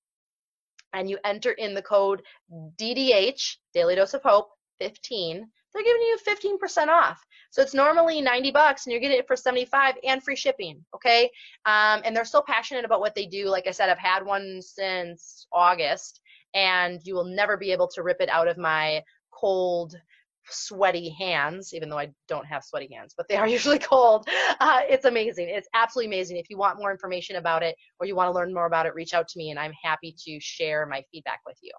and 0.93 1.09
you 1.09 1.17
enter 1.25 1.51
in 1.53 1.73
the 1.73 1.81
code 1.81 2.21
DDH, 2.79 3.55
Daily 3.73 3.95
Dose 3.95 4.13
of 4.13 4.21
Hope, 4.21 4.49
15, 4.79 5.47
they're 5.73 5.83
giving 5.83 6.01
you 6.01 6.17
15% 6.27 6.87
off. 6.87 7.25
So 7.51 7.61
it's 7.61 7.73
normally 7.73 8.21
90 8.21 8.51
bucks 8.51 8.85
and 8.85 8.91
you're 8.91 9.01
getting 9.01 9.19
it 9.19 9.27
for 9.27 9.35
75 9.35 9.95
and 10.03 10.23
free 10.23 10.35
shipping. 10.35 10.83
Okay. 10.95 11.29
Um, 11.65 12.01
and 12.03 12.15
they're 12.15 12.25
so 12.25 12.41
passionate 12.41 12.85
about 12.85 12.99
what 12.99 13.15
they 13.15 13.25
do. 13.25 13.47
Like 13.47 13.67
I 13.67 13.71
said, 13.71 13.89
I've 13.89 13.97
had 13.97 14.25
one 14.25 14.61
since 14.61 15.47
August 15.51 16.21
and 16.53 16.99
you 17.03 17.15
will 17.15 17.25
never 17.25 17.57
be 17.57 17.71
able 17.71 17.87
to 17.89 18.03
rip 18.03 18.21
it 18.21 18.29
out 18.29 18.47
of 18.47 18.57
my 18.57 19.01
cold, 19.31 19.95
sweaty 20.49 21.09
hands, 21.09 21.73
even 21.73 21.89
though 21.89 21.97
I 21.97 22.11
don't 22.27 22.45
have 22.45 22.63
sweaty 22.63 22.93
hands, 22.93 23.13
but 23.15 23.27
they 23.27 23.35
are 23.35 23.47
usually 23.57 23.79
cold. 23.79 24.27
Uh, 24.59 24.81
it's 24.87 25.05
amazing. 25.05 25.49
It's 25.49 25.67
absolutely 25.73 26.15
amazing. 26.15 26.37
If 26.37 26.49
you 26.49 26.57
want 26.57 26.77
more 26.77 26.91
information 26.91 27.37
about 27.37 27.63
it 27.63 27.75
or 27.99 28.05
you 28.05 28.15
want 28.15 28.29
to 28.29 28.33
learn 28.33 28.53
more 28.53 28.65
about 28.65 28.85
it, 28.85 28.95
reach 28.95 29.13
out 29.13 29.27
to 29.29 29.37
me 29.37 29.49
and 29.49 29.59
I'm 29.59 29.73
happy 29.83 30.15
to 30.25 30.39
share 30.39 30.85
my 30.85 31.03
feedback 31.11 31.41
with 31.45 31.57
you. 31.61 31.71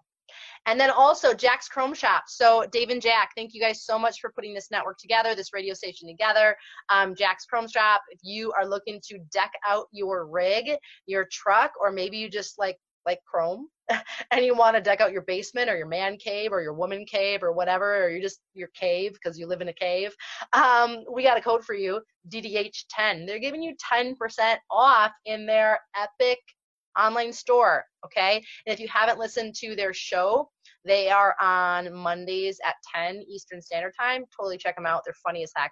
And 0.67 0.79
then 0.79 0.91
also 0.91 1.35
Jack's 1.35 1.69
Chrome 1.69 1.95
Shop. 1.95 2.25
So 2.27 2.65
Dave 2.73 2.91
and 2.91 3.03
Jack, 3.03 3.31
thank 3.37 3.55
you 3.55 3.61
guys 3.61 3.85
so 3.85 3.99
much 3.99 4.21
for 4.21 4.31
putting 4.31 4.55
this 4.55 4.71
network 4.71 4.99
together, 4.99 5.35
this 5.35 5.53
radio 5.53 5.75
station 5.75 6.09
together. 6.09 6.57
Um, 6.89 7.15
Jack's 7.15 7.45
Chrome 7.45 7.69
Shop, 7.69 8.03
if 8.11 8.21
you 8.23 8.53
are 8.53 8.67
looking 8.67 9.01
to 9.09 9.19
deck 9.33 9.53
out 9.67 9.87
your 9.93 10.27
rig, 10.27 10.71
your 11.07 11.27
truck, 11.31 11.73
or 11.81 11.93
maybe 11.93 12.17
you 12.17 12.29
just 12.29 12.59
like 12.59 12.79
like 13.07 13.21
chrome 13.25 13.69
and 14.31 14.45
you 14.45 14.55
want 14.55 14.77
to 14.77 14.83
deck 14.83 15.01
out 15.01 15.13
your 15.13 15.23
basement 15.23 15.69
or 15.69 15.77
your 15.77 15.87
man 15.87 16.17
cave 16.17 16.53
or 16.53 16.63
your 16.63 16.73
woman 16.73 17.05
cave 17.05 17.43
or 17.43 17.53
whatever 17.53 18.05
or 18.05 18.09
you 18.09 18.21
just 18.21 18.41
your 18.55 18.69
cave 18.69 19.13
because 19.13 19.39
you 19.39 19.47
live 19.47 19.61
in 19.61 19.69
a 19.69 19.73
cave 19.73 20.15
um, 20.53 21.05
we 21.13 21.23
got 21.23 21.39
a 21.39 21.43
code 21.43 21.65
for 21.65 21.75
you 21.75 22.01
ddh10 22.33 23.27
they're 23.27 23.39
giving 23.39 23.63
you 23.63 23.75
10% 23.93 24.17
off 24.71 25.13
in 25.27 25.47
their 25.47 25.79
epic 25.97 26.39
online 26.99 27.33
store. 27.33 27.85
Okay. 28.05 28.43
And 28.67 28.73
if 28.73 28.81
you 28.81 28.89
haven't 28.89 29.19
listened 29.19 29.55
to 29.57 29.75
their 29.75 29.93
show, 29.95 30.51
they 30.85 31.09
are 31.09 31.35
on 31.41 31.93
Mondays 31.95 32.59
at 32.65 32.75
10 32.95 33.23
Eastern 33.29 33.63
Standard 33.63 33.95
Time. 33.99 34.25
Totally 34.37 34.59
check 34.59 34.77
them 34.77 34.87
out. 34.87 35.03
They're 35.05 35.15
funny 35.25 35.43
as 35.43 35.53
heck. 35.57 35.71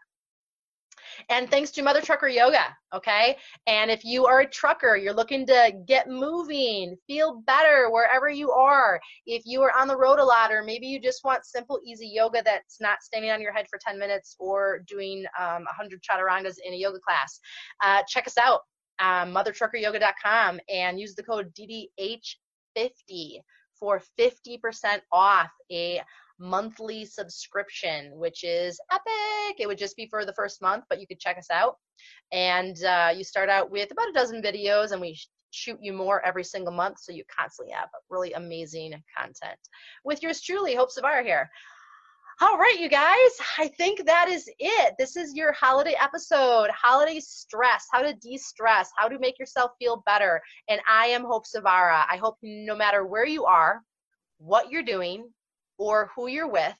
And 1.28 1.50
thanks 1.50 1.70
to 1.72 1.82
Mother 1.82 2.00
Trucker 2.00 2.28
Yoga, 2.28 2.64
okay? 2.94 3.36
And 3.66 3.90
if 3.90 4.04
you 4.04 4.26
are 4.26 4.40
a 4.40 4.48
trucker, 4.48 4.96
you're 4.96 5.14
looking 5.14 5.46
to 5.46 5.72
get 5.86 6.08
moving, 6.08 6.96
feel 7.06 7.42
better 7.46 7.90
wherever 7.90 8.28
you 8.28 8.50
are. 8.50 9.00
If 9.26 9.42
you 9.44 9.62
are 9.62 9.72
on 9.78 9.88
the 9.88 9.96
road 9.96 10.18
a 10.18 10.24
lot, 10.24 10.52
or 10.52 10.62
maybe 10.62 10.86
you 10.86 11.00
just 11.00 11.24
want 11.24 11.44
simple, 11.44 11.80
easy 11.84 12.06
yoga 12.06 12.42
that's 12.44 12.80
not 12.80 13.02
standing 13.02 13.30
on 13.30 13.40
your 13.40 13.52
head 13.52 13.66
for 13.68 13.78
10 13.84 13.98
minutes 13.98 14.36
or 14.38 14.80
doing 14.86 15.24
um, 15.38 15.64
100 15.64 16.00
chaturangas 16.02 16.56
in 16.64 16.74
a 16.74 16.76
yoga 16.76 16.98
class, 17.00 17.40
uh, 17.82 18.02
check 18.08 18.26
us 18.26 18.38
out 18.38 18.60
um, 19.02 19.34
mothertruckeryoga.com 19.34 20.60
and 20.68 20.98
use 20.98 21.14
the 21.14 21.22
code 21.22 21.52
DDH50 21.54 23.40
for 23.78 24.00
50% 24.18 25.00
off 25.10 25.50
a 25.72 26.00
monthly 26.38 27.04
subscription, 27.04 28.16
which 28.16 28.44
is 28.44 28.80
epic. 28.92 29.56
It 29.58 29.66
would 29.66 29.78
just 29.78 29.96
be 29.96 30.06
for 30.06 30.24
the 30.24 30.32
first 30.34 30.62
month, 30.62 30.84
but 30.88 31.00
you 31.00 31.06
could 31.06 31.18
check 31.18 31.36
us 31.36 31.50
out. 31.50 31.76
And 32.32 32.82
uh, 32.84 33.12
you 33.14 33.24
start 33.24 33.48
out 33.48 33.70
with 33.70 33.90
about 33.90 34.08
a 34.08 34.12
dozen 34.12 34.40
videos, 34.40 34.92
and 34.92 35.00
we 35.00 35.18
shoot 35.50 35.78
you 35.80 35.92
more 35.92 36.24
every 36.24 36.44
single 36.44 36.72
month, 36.72 36.98
so 37.00 37.12
you 37.12 37.24
constantly 37.36 37.74
have 37.74 37.88
really 38.08 38.32
amazing 38.32 38.94
content. 39.16 39.58
With 40.04 40.22
yours 40.22 40.40
truly, 40.40 40.74
Hope 40.74 40.90
Zvara 40.90 41.24
here. 41.24 41.50
All 42.40 42.56
right, 42.56 42.78
you 42.80 42.88
guys, 42.88 43.30
I 43.58 43.68
think 43.68 44.06
that 44.06 44.28
is 44.28 44.48
it. 44.58 44.94
This 44.98 45.16
is 45.16 45.34
your 45.34 45.52
holiday 45.52 45.94
episode 46.00 46.70
holiday 46.70 47.20
stress, 47.20 47.86
how 47.92 48.00
to 48.00 48.14
de 48.14 48.38
stress, 48.38 48.90
how 48.96 49.06
to 49.08 49.18
make 49.18 49.38
yourself 49.38 49.72
feel 49.78 50.02
better. 50.06 50.40
And 50.68 50.80
I 50.88 51.06
am 51.06 51.24
Hope 51.24 51.44
Zvara. 51.46 52.04
I 52.10 52.16
hope 52.16 52.38
no 52.42 52.74
matter 52.74 53.04
where 53.04 53.26
you 53.26 53.44
are, 53.44 53.82
what 54.38 54.70
you're 54.70 54.82
doing, 54.82 55.30
or 55.76 56.10
who 56.16 56.26
you're 56.26 56.48
with, 56.48 56.74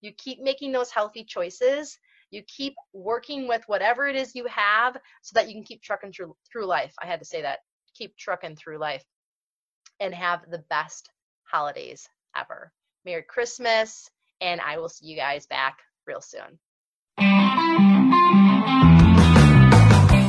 you 0.00 0.12
keep 0.12 0.42
making 0.42 0.72
those 0.72 0.90
healthy 0.90 1.24
choices. 1.24 1.96
You 2.30 2.42
keep 2.48 2.74
working 2.92 3.46
with 3.46 3.62
whatever 3.68 4.08
it 4.08 4.16
is 4.16 4.34
you 4.34 4.46
have 4.46 4.96
so 5.22 5.32
that 5.34 5.48
you 5.48 5.54
can 5.54 5.64
keep 5.64 5.82
trucking 5.82 6.12
through, 6.12 6.34
through 6.50 6.66
life. 6.66 6.92
I 7.00 7.06
had 7.06 7.20
to 7.20 7.26
say 7.26 7.42
that. 7.42 7.60
Keep 7.94 8.16
trucking 8.16 8.56
through 8.56 8.78
life 8.78 9.04
and 10.00 10.14
have 10.14 10.40
the 10.50 10.64
best 10.70 11.10
holidays 11.44 12.08
ever. 12.36 12.72
Merry 13.04 13.22
Christmas 13.22 14.10
and 14.42 14.60
I 14.60 14.78
will 14.78 14.88
see 14.88 15.06
you 15.06 15.16
guys 15.16 15.46
back 15.46 15.78
real 16.06 16.20
soon. 16.20 16.58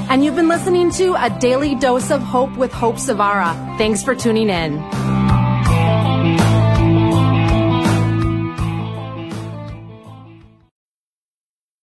And 0.10 0.24
you've 0.24 0.36
been 0.36 0.48
listening 0.48 0.92
to 0.92 1.16
A 1.16 1.36
Daily 1.40 1.74
Dose 1.74 2.12
of 2.12 2.22
Hope 2.22 2.56
with 2.56 2.72
Hope 2.72 2.96
Zvara. 2.96 3.78
Thanks 3.80 4.04
for 4.04 4.14
tuning 4.14 4.50
in. 4.50 5.13